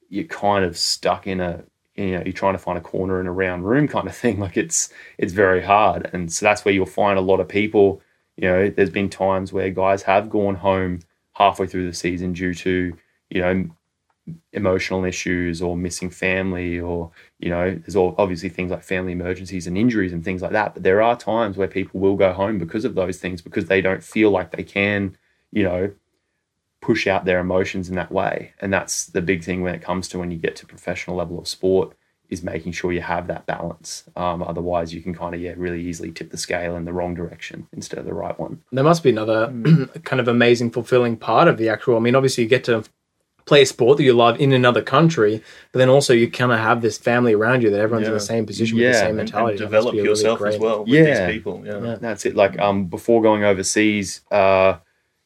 you're 0.08 0.24
kind 0.24 0.64
of 0.64 0.78
stuck 0.78 1.26
in 1.26 1.40
a, 1.40 1.62
you 1.96 2.12
know, 2.12 2.22
you're 2.24 2.32
trying 2.32 2.54
to 2.54 2.58
find 2.58 2.78
a 2.78 2.82
corner 2.82 3.20
in 3.20 3.26
a 3.26 3.32
round 3.32 3.66
room 3.66 3.88
kind 3.88 4.06
of 4.06 4.16
thing. 4.22 4.38
Like 4.40 4.56
it's, 4.56 4.92
it's 5.18 5.32
very 5.32 5.62
hard. 5.62 6.08
And 6.12 6.32
so 6.32 6.46
that's 6.46 6.64
where 6.64 6.72
you'll 6.72 6.86
find 6.86 7.18
a 7.18 7.22
lot 7.22 7.40
of 7.40 7.48
people, 7.48 8.00
you 8.36 8.48
know, 8.48 8.70
there's 8.70 8.90
been 8.90 9.10
times 9.10 9.52
where 9.52 9.68
guys 9.70 10.02
have 10.04 10.30
gone 10.30 10.54
home 10.54 11.00
halfway 11.34 11.66
through 11.66 11.86
the 11.86 11.94
season 11.94 12.32
due 12.32 12.54
to, 12.54 12.96
you 13.30 13.40
know, 13.40 13.68
emotional 14.52 15.04
issues 15.04 15.60
or 15.62 15.76
missing 15.76 16.10
family 16.10 16.78
or 16.78 17.10
you 17.38 17.50
know 17.50 17.74
there's 17.74 17.96
all 17.96 18.14
obviously 18.18 18.48
things 18.48 18.70
like 18.70 18.82
family 18.82 19.12
emergencies 19.12 19.66
and 19.66 19.76
injuries 19.76 20.12
and 20.12 20.24
things 20.24 20.42
like 20.42 20.52
that 20.52 20.74
but 20.74 20.82
there 20.82 21.02
are 21.02 21.16
times 21.16 21.56
where 21.56 21.68
people 21.68 22.00
will 22.00 22.16
go 22.16 22.32
home 22.32 22.58
because 22.58 22.84
of 22.84 22.94
those 22.94 23.18
things 23.18 23.42
because 23.42 23.66
they 23.66 23.80
don't 23.80 24.02
feel 24.02 24.30
like 24.30 24.52
they 24.52 24.62
can 24.62 25.16
you 25.52 25.62
know 25.62 25.90
push 26.80 27.06
out 27.06 27.24
their 27.24 27.40
emotions 27.40 27.88
in 27.88 27.96
that 27.96 28.12
way 28.12 28.52
and 28.60 28.72
that's 28.72 29.06
the 29.06 29.22
big 29.22 29.42
thing 29.42 29.62
when 29.62 29.74
it 29.74 29.82
comes 29.82 30.08
to 30.08 30.18
when 30.18 30.30
you 30.30 30.38
get 30.38 30.56
to 30.56 30.66
professional 30.66 31.16
level 31.16 31.38
of 31.38 31.48
sport 31.48 31.94
is 32.28 32.42
making 32.42 32.72
sure 32.72 32.92
you 32.92 33.00
have 33.00 33.26
that 33.26 33.46
balance 33.46 34.04
um, 34.14 34.42
otherwise 34.42 34.94
you 34.94 35.00
can 35.00 35.14
kind 35.14 35.34
of 35.34 35.40
yeah 35.40 35.54
really 35.56 35.82
easily 35.82 36.12
tip 36.12 36.30
the 36.30 36.36
scale 36.36 36.76
in 36.76 36.84
the 36.84 36.92
wrong 36.92 37.14
direction 37.14 37.66
instead 37.72 37.98
of 37.98 38.04
the 38.04 38.14
right 38.14 38.38
one 38.38 38.60
There 38.70 38.84
must 38.84 39.02
be 39.02 39.10
another 39.10 39.52
kind 40.04 40.20
of 40.20 40.28
amazing, 40.28 40.70
fulfilling 40.70 41.16
part 41.16 41.48
of 41.48 41.56
the 41.56 41.68
actual. 41.68 41.96
I 41.96 42.00
mean, 42.00 42.14
obviously, 42.14 42.44
you 42.44 42.50
get 42.50 42.64
to 42.64 42.84
play 43.48 43.62
a 43.62 43.66
sport 43.66 43.96
that 43.98 44.04
you 44.04 44.12
love 44.12 44.40
in 44.40 44.52
another 44.52 44.82
country, 44.82 45.42
but 45.72 45.78
then 45.80 45.88
also 45.88 46.12
you 46.12 46.30
kind 46.30 46.52
of 46.52 46.58
have 46.58 46.82
this 46.82 46.96
family 46.98 47.34
around 47.34 47.62
you 47.62 47.70
that 47.70 47.80
everyone's 47.80 48.06
in 48.08 48.14
the 48.14 48.20
same 48.20 48.46
position 48.46 48.76
with 48.78 48.86
the 48.86 48.92
same 48.94 49.00
and- 49.02 49.08
and 49.10 49.16
mentality. 49.18 49.56
That 49.58 49.64
develop 49.64 49.92
be 49.92 49.98
really 49.98 50.10
yourself 50.10 50.38
great. 50.38 50.54
as 50.54 50.60
well 50.60 50.80
with 50.84 50.88
Yeah. 50.94 51.26
these 51.26 51.34
people. 51.36 51.62
Yeah. 51.64 51.80
Yeah. 51.82 51.96
That's 52.00 52.24
it. 52.26 52.36
Like 52.36 52.58
um, 52.58 52.84
before 52.86 53.22
going 53.22 53.42
overseas, 53.44 54.20
uh, 54.30 54.74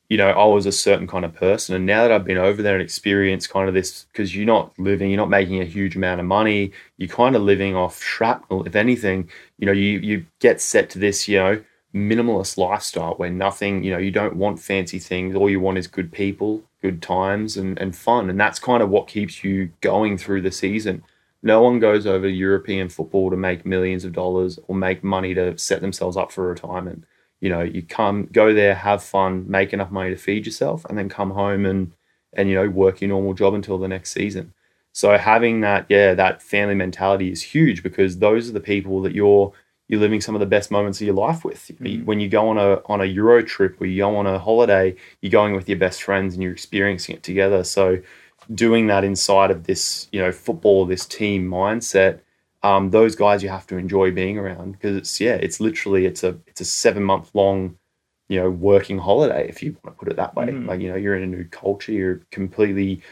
you 0.09 0.19
know, 0.19 0.29
I 0.29 0.45
was 0.45 0.67
a 0.67 0.73
certain 0.73 1.07
kind 1.07 1.25
of 1.25 1.33
person, 1.35 1.75
and 1.75 1.87
now 1.87 2.03
that 2.03 2.13
I've 2.13 2.25
been 2.25 2.37
over 2.37 2.61
there 2.63 2.75
and 2.75 2.83
experienced 2.83 3.49
kind 3.51 3.67
of 3.67 3.73
this, 3.75 4.05
because 4.13 4.37
you're 4.37 4.45
not 4.57 4.73
living, 4.79 5.09
you're 5.11 5.17
not 5.25 5.31
making 5.31 5.61
a 5.63 5.65
huge 5.65 5.97
amount 5.97 6.21
of 6.21 6.27
money. 6.27 6.73
You're 6.99 7.09
kind 7.09 7.35
of 7.35 7.41
living 7.43 7.75
off 7.75 8.03
shrapnel. 8.03 8.65
If 8.67 8.77
anything, 8.77 9.31
you 9.59 9.65
know, 9.67 9.73
you 9.73 9.99
you 10.01 10.27
get 10.41 10.61
set 10.61 10.91
to 10.91 10.99
this, 10.99 11.29
you 11.29 11.39
know, 11.39 11.63
minimalist 11.95 12.57
lifestyle 12.59 13.15
where 13.15 13.31
nothing, 13.31 13.85
you 13.85 13.91
know, 13.91 13.99
you 13.99 14.11
don't 14.11 14.37
want 14.37 14.59
fancy 14.61 14.99
things. 14.99 15.35
All 15.35 15.49
you 15.49 15.61
want 15.61 15.79
is 15.79 15.87
good 15.87 16.13
people, 16.13 16.63
good 16.83 17.01
times, 17.01 17.57
and 17.57 17.79
and 17.79 17.97
fun, 17.97 18.29
and 18.29 18.39
that's 18.41 18.59
kind 18.59 18.83
of 18.83 18.91
what 18.91 19.09
keeps 19.09 19.43
you 19.45 19.71
going 19.81 20.19
through 20.19 20.43
the 20.43 20.51
season. 20.51 21.03
No 21.43 21.63
one 21.63 21.81
goes 21.81 22.07
over 22.07 22.29
European 22.29 22.89
football 22.89 23.31
to 23.31 23.37
make 23.37 23.67
millions 23.67 24.05
of 24.05 24.13
dollars 24.13 24.59
or 24.69 24.77
make 24.77 25.03
money 25.03 25.35
to 25.35 25.57
set 25.59 25.81
themselves 25.81 26.17
up 26.17 26.31
for 26.31 26.47
retirement. 26.47 27.05
You 27.41 27.49
know, 27.49 27.63
you 27.63 27.83
come 27.83 28.29
go 28.33 28.55
there, 28.55 28.75
have 28.75 29.03
fun, 29.03 29.51
make 29.51 29.73
enough 29.73 29.91
money 29.91 30.11
to 30.11 30.17
feed 30.17 30.47
yourself, 30.47 30.85
and 30.87 30.99
then 30.99 31.09
come 31.09 31.31
home 31.31 31.67
and 31.67 31.93
and 32.33 32.49
you 32.49 32.55
know 32.55 32.69
work 32.69 33.01
your 33.01 33.09
normal 33.09 33.35
job 33.35 33.55
until 33.55 33.79
the 33.79 33.89
next 33.89 34.13
season. 34.13 34.53
So 34.93 35.17
having 35.17 35.63
that, 35.63 35.87
yeah, 35.89 36.15
that 36.15 36.43
family 36.43 36.75
mentality 36.75 37.33
is 37.33 37.43
huge 37.43 37.83
because 37.83 38.19
those 38.19 38.49
are 38.49 38.53
the 38.53 38.61
people 38.61 39.01
that 39.03 39.15
you're 39.15 39.53
you're 39.93 40.01
living 40.01 40.23
some 40.23 40.35
of 40.35 40.41
the 40.41 40.47
best 40.47 40.71
moments 40.71 41.03
of 41.03 41.07
your 41.07 41.15
life 41.15 41.45
with. 41.45 41.71
Mhm. 41.79 42.07
When 42.07 42.19
you 42.19 42.27
go 42.27 42.49
on 42.49 42.57
a 42.57 42.81
on 42.87 43.03
a 43.03 43.05
Euro 43.05 43.43
trip 43.43 43.79
or 43.79 43.85
you 43.85 43.99
go 43.99 44.17
on 44.17 44.27
a 44.27 44.39
holiday, 44.39 44.97
you're 45.21 45.31
going 45.31 45.55
with 45.55 45.69
your 45.69 45.77
best 45.77 46.03
friends 46.03 46.33
and 46.33 46.43
you're 46.43 46.51
experiencing 46.51 47.15
it 47.15 47.23
together. 47.23 47.63
So 47.63 47.99
doing 48.55 48.87
that 48.87 49.05
inside 49.05 49.51
of 49.51 49.65
this, 49.65 50.09
you 50.11 50.19
know, 50.19 50.33
football, 50.33 50.87
this 50.87 51.05
team 51.05 51.47
mindset, 51.47 52.21
um, 52.63 52.89
those 52.89 53.15
guys 53.15 53.43
you 53.43 53.51
have 53.51 53.67
to 53.67 53.77
enjoy 53.77 54.11
being 54.11 54.39
around 54.39 54.73
because 54.73 54.97
it's 54.97 55.21
yeah, 55.21 55.35
it's 55.35 55.61
literally 55.61 56.07
it's 56.07 56.25
a 56.25 56.39
it's 56.47 56.63
a 56.63 56.65
seven 56.65 57.03
month 57.03 57.31
long, 57.35 57.77
you 58.31 58.41
know, 58.41 58.49
working 58.49 58.97
holiday 58.97 59.47
if 59.47 59.63
you 59.63 59.77
want 59.85 59.95
to 59.95 59.99
put 60.03 60.11
it 60.11 60.17
that 60.17 60.35
way. 60.35 60.47
Mm. 60.47 60.69
Like 60.69 60.81
you 60.81 60.89
know, 60.89 60.97
you're 60.97 61.17
in 61.17 61.23
a 61.23 61.27
new 61.37 61.45
culture, 61.45 61.93
you're 61.93 62.23
completely 62.31 63.03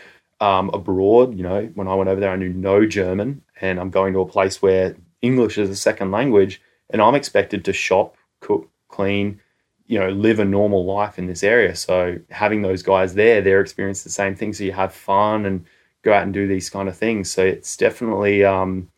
um, 0.40 0.70
abroad. 0.72 1.36
You 1.36 1.42
know, 1.42 1.70
when 1.74 1.88
I 1.88 1.94
went 1.94 2.08
over 2.08 2.20
there, 2.20 2.30
I 2.30 2.36
knew 2.36 2.54
no 2.54 2.86
German, 2.86 3.42
and 3.60 3.78
I'm 3.78 3.90
going 3.90 4.14
to 4.14 4.20
a 4.20 4.26
place 4.26 4.62
where 4.62 4.96
English 5.20 5.58
is 5.58 5.68
a 5.68 5.76
second 5.76 6.10
language, 6.10 6.62
and 6.90 7.00
I'm 7.00 7.14
expected 7.14 7.64
to 7.64 7.72
shop, 7.72 8.16
cook, 8.40 8.68
clean, 8.88 9.40
you 9.86 9.98
know, 9.98 10.10
live 10.10 10.38
a 10.38 10.44
normal 10.44 10.84
life 10.84 11.18
in 11.18 11.26
this 11.26 11.42
area. 11.42 11.74
So 11.74 12.18
having 12.30 12.62
those 12.62 12.82
guys 12.82 13.14
there, 13.14 13.40
they're 13.40 13.60
experiencing 13.60 14.08
the 14.08 14.12
same 14.12 14.36
thing. 14.36 14.52
So 14.52 14.64
you 14.64 14.72
have 14.72 14.92
fun 14.92 15.46
and 15.46 15.64
go 16.02 16.12
out 16.12 16.22
and 16.22 16.32
do 16.32 16.46
these 16.46 16.70
kind 16.70 16.88
of 16.88 16.96
things. 16.96 17.30
So 17.30 17.44
it's 17.44 17.76
definitely 17.76 18.44
um, 18.44 18.88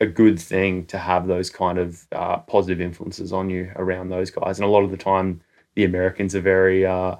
a 0.00 0.06
good 0.06 0.38
thing 0.38 0.86
to 0.86 0.98
have 0.98 1.26
those 1.26 1.50
kind 1.50 1.78
of 1.78 2.06
uh, 2.12 2.38
positive 2.38 2.80
influences 2.80 3.32
on 3.32 3.50
you 3.50 3.72
around 3.76 4.08
those 4.08 4.30
guys. 4.30 4.58
And 4.58 4.66
a 4.66 4.70
lot 4.70 4.84
of 4.84 4.92
the 4.92 4.96
time, 4.96 5.40
the 5.74 5.84
Americans 5.84 6.34
are 6.34 6.40
very, 6.40 6.86
uh, 6.86 7.16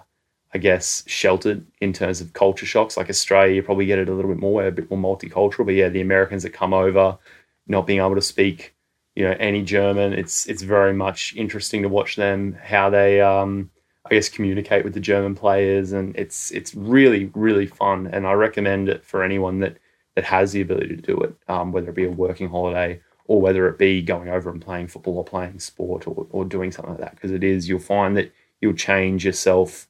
I 0.55 0.59
guess, 0.59 1.03
sheltered 1.07 1.67
in 1.81 1.93
terms 1.93 2.21
of 2.21 2.33
culture 2.33 2.65
shocks. 2.65 2.97
Like 2.97 3.11
Australia, 3.11 3.57
you 3.57 3.63
probably 3.63 3.87
get 3.87 3.99
it 3.99 4.09
a 4.09 4.15
little 4.15 4.31
bit 4.31 4.41
more, 4.41 4.65
a 4.65 4.71
bit 4.73 4.89
more 4.89 5.17
multicultural. 5.17 5.67
But 5.67 5.75
yeah, 5.75 5.89
the 5.89 6.01
Americans 6.01 6.45
that 6.45 6.51
come 6.51 6.73
over, 6.73 7.19
not 7.67 7.87
being 7.87 7.99
able 7.99 8.15
to 8.15 8.23
speak, 8.23 8.76
you 9.17 9.25
know, 9.25 9.35
any 9.41 9.63
German, 9.63 10.13
it's 10.13 10.47
it's 10.47 10.63
very 10.63 10.93
much 10.93 11.35
interesting 11.37 11.83
to 11.83 11.89
watch 11.89 12.17
them 12.17 12.57
how 12.63 12.91
they, 12.91 13.21
um, 13.21 13.71
I 14.05 14.11
guess, 14.11 14.29
communicate 14.29 14.85
with 14.85 14.95
the 14.95 15.01
German 15.01 15.35
players, 15.35 15.93
and 15.93 16.15
it's 16.17 16.53
it's 16.53 16.75
really 16.75 17.31
really 17.35 17.67
fun. 17.67 18.07
And 18.07 18.27
I 18.27 18.33
recommend 18.35 18.89
it 18.89 19.05
for 19.05 19.23
anyone 19.25 19.61
that 19.61 19.79
that 20.15 20.25
has 20.25 20.53
the 20.53 20.61
ability 20.61 20.97
to 20.97 21.03
do 21.03 21.19
it, 21.21 21.35
um, 21.49 21.73
whether 21.73 21.89
it 21.89 21.95
be 21.95 22.05
a 22.05 22.11
working 22.11 22.49
holiday 22.49 23.01
or 23.29 23.41
whether 23.41 23.69
it 23.69 23.79
be 23.79 24.03
going 24.03 24.29
over 24.29 24.51
and 24.51 24.63
playing 24.63 24.87
football 24.87 25.19
or 25.19 25.25
playing 25.25 25.59
sport 25.59 26.07
or, 26.07 26.27
or 26.31 26.45
doing 26.45 26.71
something 26.71 26.93
like 26.93 27.01
that. 27.01 27.15
Because 27.15 27.33
it 27.33 27.43
is, 27.43 27.69
you'll 27.69 27.79
find 27.81 28.17
that 28.17 28.33
you'll 28.61 28.73
change 28.73 29.25
yourself 29.25 29.89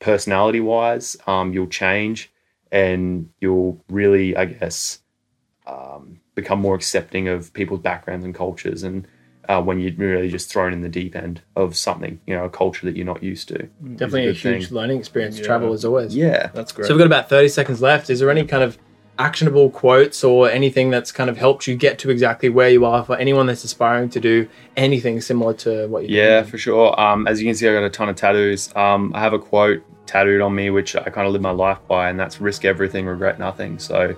personality 0.00 0.60
wise, 0.60 1.16
um, 1.26 1.52
you'll 1.52 1.66
change 1.66 2.32
and 2.70 3.28
you'll 3.40 3.78
really, 3.90 4.34
I 4.36 4.46
guess, 4.46 5.00
um, 5.66 6.20
become 6.34 6.60
more 6.60 6.74
accepting 6.74 7.28
of 7.28 7.52
people's 7.52 7.80
backgrounds 7.80 8.24
and 8.24 8.34
cultures. 8.34 8.82
And 8.82 9.06
uh, 9.48 9.60
when 9.60 9.80
you're 9.80 9.92
really 9.96 10.28
just 10.28 10.50
thrown 10.50 10.72
in 10.72 10.82
the 10.82 10.88
deep 10.88 11.14
end 11.16 11.42
of 11.56 11.76
something, 11.76 12.20
you 12.26 12.34
know, 12.34 12.44
a 12.44 12.50
culture 12.50 12.86
that 12.86 12.96
you're 12.96 13.04
not 13.06 13.22
used 13.22 13.48
to. 13.48 13.58
Definitely 13.96 14.26
a 14.26 14.30
a 14.30 14.32
huge 14.32 14.66
thing. 14.68 14.74
learning 14.76 14.98
experience 14.98 15.38
Yeah. 15.38 15.44
travel 15.46 15.72
is 15.72 15.84
always. 15.84 16.14
Yeah. 16.16 16.48
That's 16.54 16.72
great. 16.72 16.86
So 16.86 16.94
we've 16.94 16.98
got 17.00 17.06
about 17.06 17.28
30 17.28 17.48
seconds 17.48 17.82
left. 17.82 18.08
Is 18.08 18.20
there 18.20 18.30
any 18.30 18.44
kind 18.44 18.62
of 18.62 18.78
actionable 19.18 19.68
quotes 19.68 20.24
or 20.24 20.48
anything 20.50 20.90
that's 20.90 21.12
kind 21.12 21.28
of 21.28 21.36
helped 21.36 21.66
you 21.66 21.76
get 21.76 21.98
to 21.98 22.10
exactly 22.10 22.48
where 22.48 22.70
you 22.70 22.84
are 22.84 23.04
for 23.04 23.14
anyone 23.16 23.46
that's 23.46 23.62
aspiring 23.62 24.08
to 24.08 24.18
do 24.20 24.48
anything 24.76 25.20
similar 25.20 25.52
to 25.52 25.86
what 25.88 26.08
you're 26.08 26.24
Yeah, 26.24 26.40
doing? 26.40 26.50
for 26.50 26.58
sure. 26.58 26.98
Um, 26.98 27.26
as 27.28 27.40
you 27.40 27.46
can 27.46 27.54
see, 27.54 27.68
I 27.68 27.72
got 27.74 27.82
a 27.84 27.90
ton 27.90 28.08
of 28.08 28.16
tattoos. 28.16 28.74
Um, 28.74 29.12
I 29.14 29.20
have 29.20 29.32
a 29.34 29.38
quote 29.38 29.82
tattooed 30.06 30.40
on 30.40 30.54
me, 30.54 30.70
which 30.70 30.96
I 30.96 31.02
kind 31.10 31.26
of 31.26 31.32
live 31.32 31.42
my 31.42 31.50
life 31.50 31.78
by, 31.88 32.08
and 32.10 32.18
that's 32.18 32.40
risk 32.40 32.64
everything, 32.64 33.06
regret 33.06 33.38
nothing. 33.38 33.78
So 33.78 34.14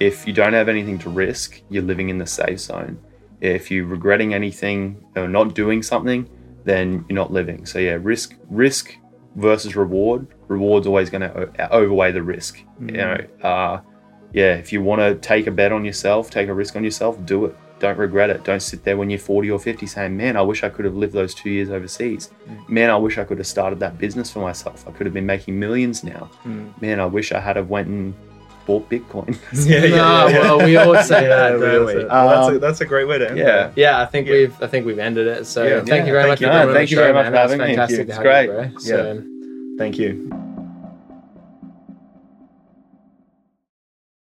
if 0.00 0.26
you 0.26 0.32
don't 0.32 0.52
have 0.52 0.68
anything 0.68 0.98
to 0.98 1.10
risk, 1.10 1.60
you're 1.68 1.82
living 1.82 2.08
in 2.08 2.18
the 2.18 2.26
safe 2.26 2.60
zone. 2.60 2.98
If 3.40 3.70
you're 3.70 3.86
regretting 3.86 4.34
anything 4.34 5.04
or 5.16 5.28
not 5.28 5.54
doing 5.54 5.82
something, 5.82 6.28
then 6.64 7.04
you're 7.08 7.16
not 7.16 7.32
living. 7.32 7.66
So 7.66 7.78
yeah, 7.78 7.98
risk, 8.00 8.34
risk 8.48 8.96
versus 9.36 9.76
reward. 9.76 10.26
Reward's 10.48 10.86
always 10.86 11.10
going 11.10 11.22
to 11.22 11.72
overweigh 11.72 12.12
the 12.12 12.22
risk. 12.22 12.58
You 12.80 12.86
know, 12.86 13.16
uh, 13.42 13.80
yeah. 14.32 14.54
If 14.54 14.72
you 14.72 14.82
want 14.82 15.00
to 15.00 15.14
take 15.16 15.46
a 15.46 15.50
bet 15.50 15.72
on 15.72 15.84
yourself, 15.84 16.30
take 16.30 16.48
a 16.48 16.54
risk 16.54 16.76
on 16.76 16.84
yourself, 16.84 17.24
do 17.24 17.46
it. 17.46 17.56
don't 17.78 17.98
regret 17.98 18.30
it. 18.30 18.44
Don't 18.44 18.60
sit 18.60 18.84
there 18.84 18.96
when 18.96 19.08
you're 19.10 19.18
40 19.18 19.50
or 19.50 19.58
50 19.58 19.86
saying, 19.86 20.16
man, 20.16 20.36
I 20.36 20.42
wish 20.42 20.64
I 20.64 20.68
could 20.68 20.84
have 20.84 20.94
lived 20.94 21.12
those 21.12 21.34
two 21.34 21.50
years 21.50 21.70
overseas. 21.70 22.30
Mm. 22.48 22.68
Man, 22.68 22.90
I 22.90 22.96
wish 22.96 23.18
I 23.18 23.24
could 23.24 23.38
have 23.38 23.46
started 23.46 23.78
that 23.80 23.98
business 23.98 24.30
for 24.30 24.40
myself. 24.40 24.86
I 24.88 24.92
could 24.92 25.06
have 25.06 25.14
been 25.14 25.26
making 25.26 25.58
millions 25.58 26.02
now. 26.02 26.30
Mm. 26.44 26.80
Man, 26.82 27.00
I 27.00 27.06
wish 27.06 27.32
I 27.32 27.40
had 27.40 27.56
have 27.56 27.70
went 27.70 27.88
and 27.88 28.14
bought 28.68 28.88
Bitcoin. 28.90 29.36
Yeah, 29.66 29.78
yeah, 29.78 29.86
yeah, 29.86 30.28
yeah. 30.28 30.40
well, 30.42 30.58
we 30.64 30.76
always 30.76 31.06
say 31.14 31.26
that, 31.26 31.54
we 31.54 31.60
don't 31.60 31.80
all 31.80 31.86
we? 31.86 31.92
say- 31.94 32.04
well, 32.04 32.28
that's, 32.28 32.48
a, 32.48 32.54
Um, 32.54 32.60
that's 32.60 32.80
a 32.82 32.84
great 32.86 33.08
way 33.08 33.18
to 33.18 33.28
end 33.30 33.38
yeah. 33.38 33.44
that. 33.46 33.72
Yeah, 33.76 34.00
I 34.00 34.06
think 34.06 34.26
Yeah. 34.28 34.32
we've 34.34 34.62
I 34.62 34.66
think 34.68 34.86
we've 34.86 34.98
ended 34.98 35.26
it. 35.26 35.46
So 35.46 35.64
Yeah. 35.64 35.76
thank 35.78 35.88
Yeah, 35.88 36.06
you 36.06 36.12
very 36.12 36.22
thank 36.24 36.30
much 36.32 36.40
you. 36.42 36.46
No, 36.46 36.72
thank 36.74 36.74
the 36.74 36.80
you 36.82 36.96
show, 36.98 37.02
very 37.02 37.14
much 37.14 37.24
man. 37.24 37.32
for 37.32 37.38
having 37.38 37.58
me. 37.58 37.66
fantastic 37.76 38.08
It's 38.10 38.18
great. 38.18 38.46
you, 38.46 38.52
bro. 38.52 38.70
So, 38.78 39.22
Thank 39.78 39.98
you. 39.98 40.47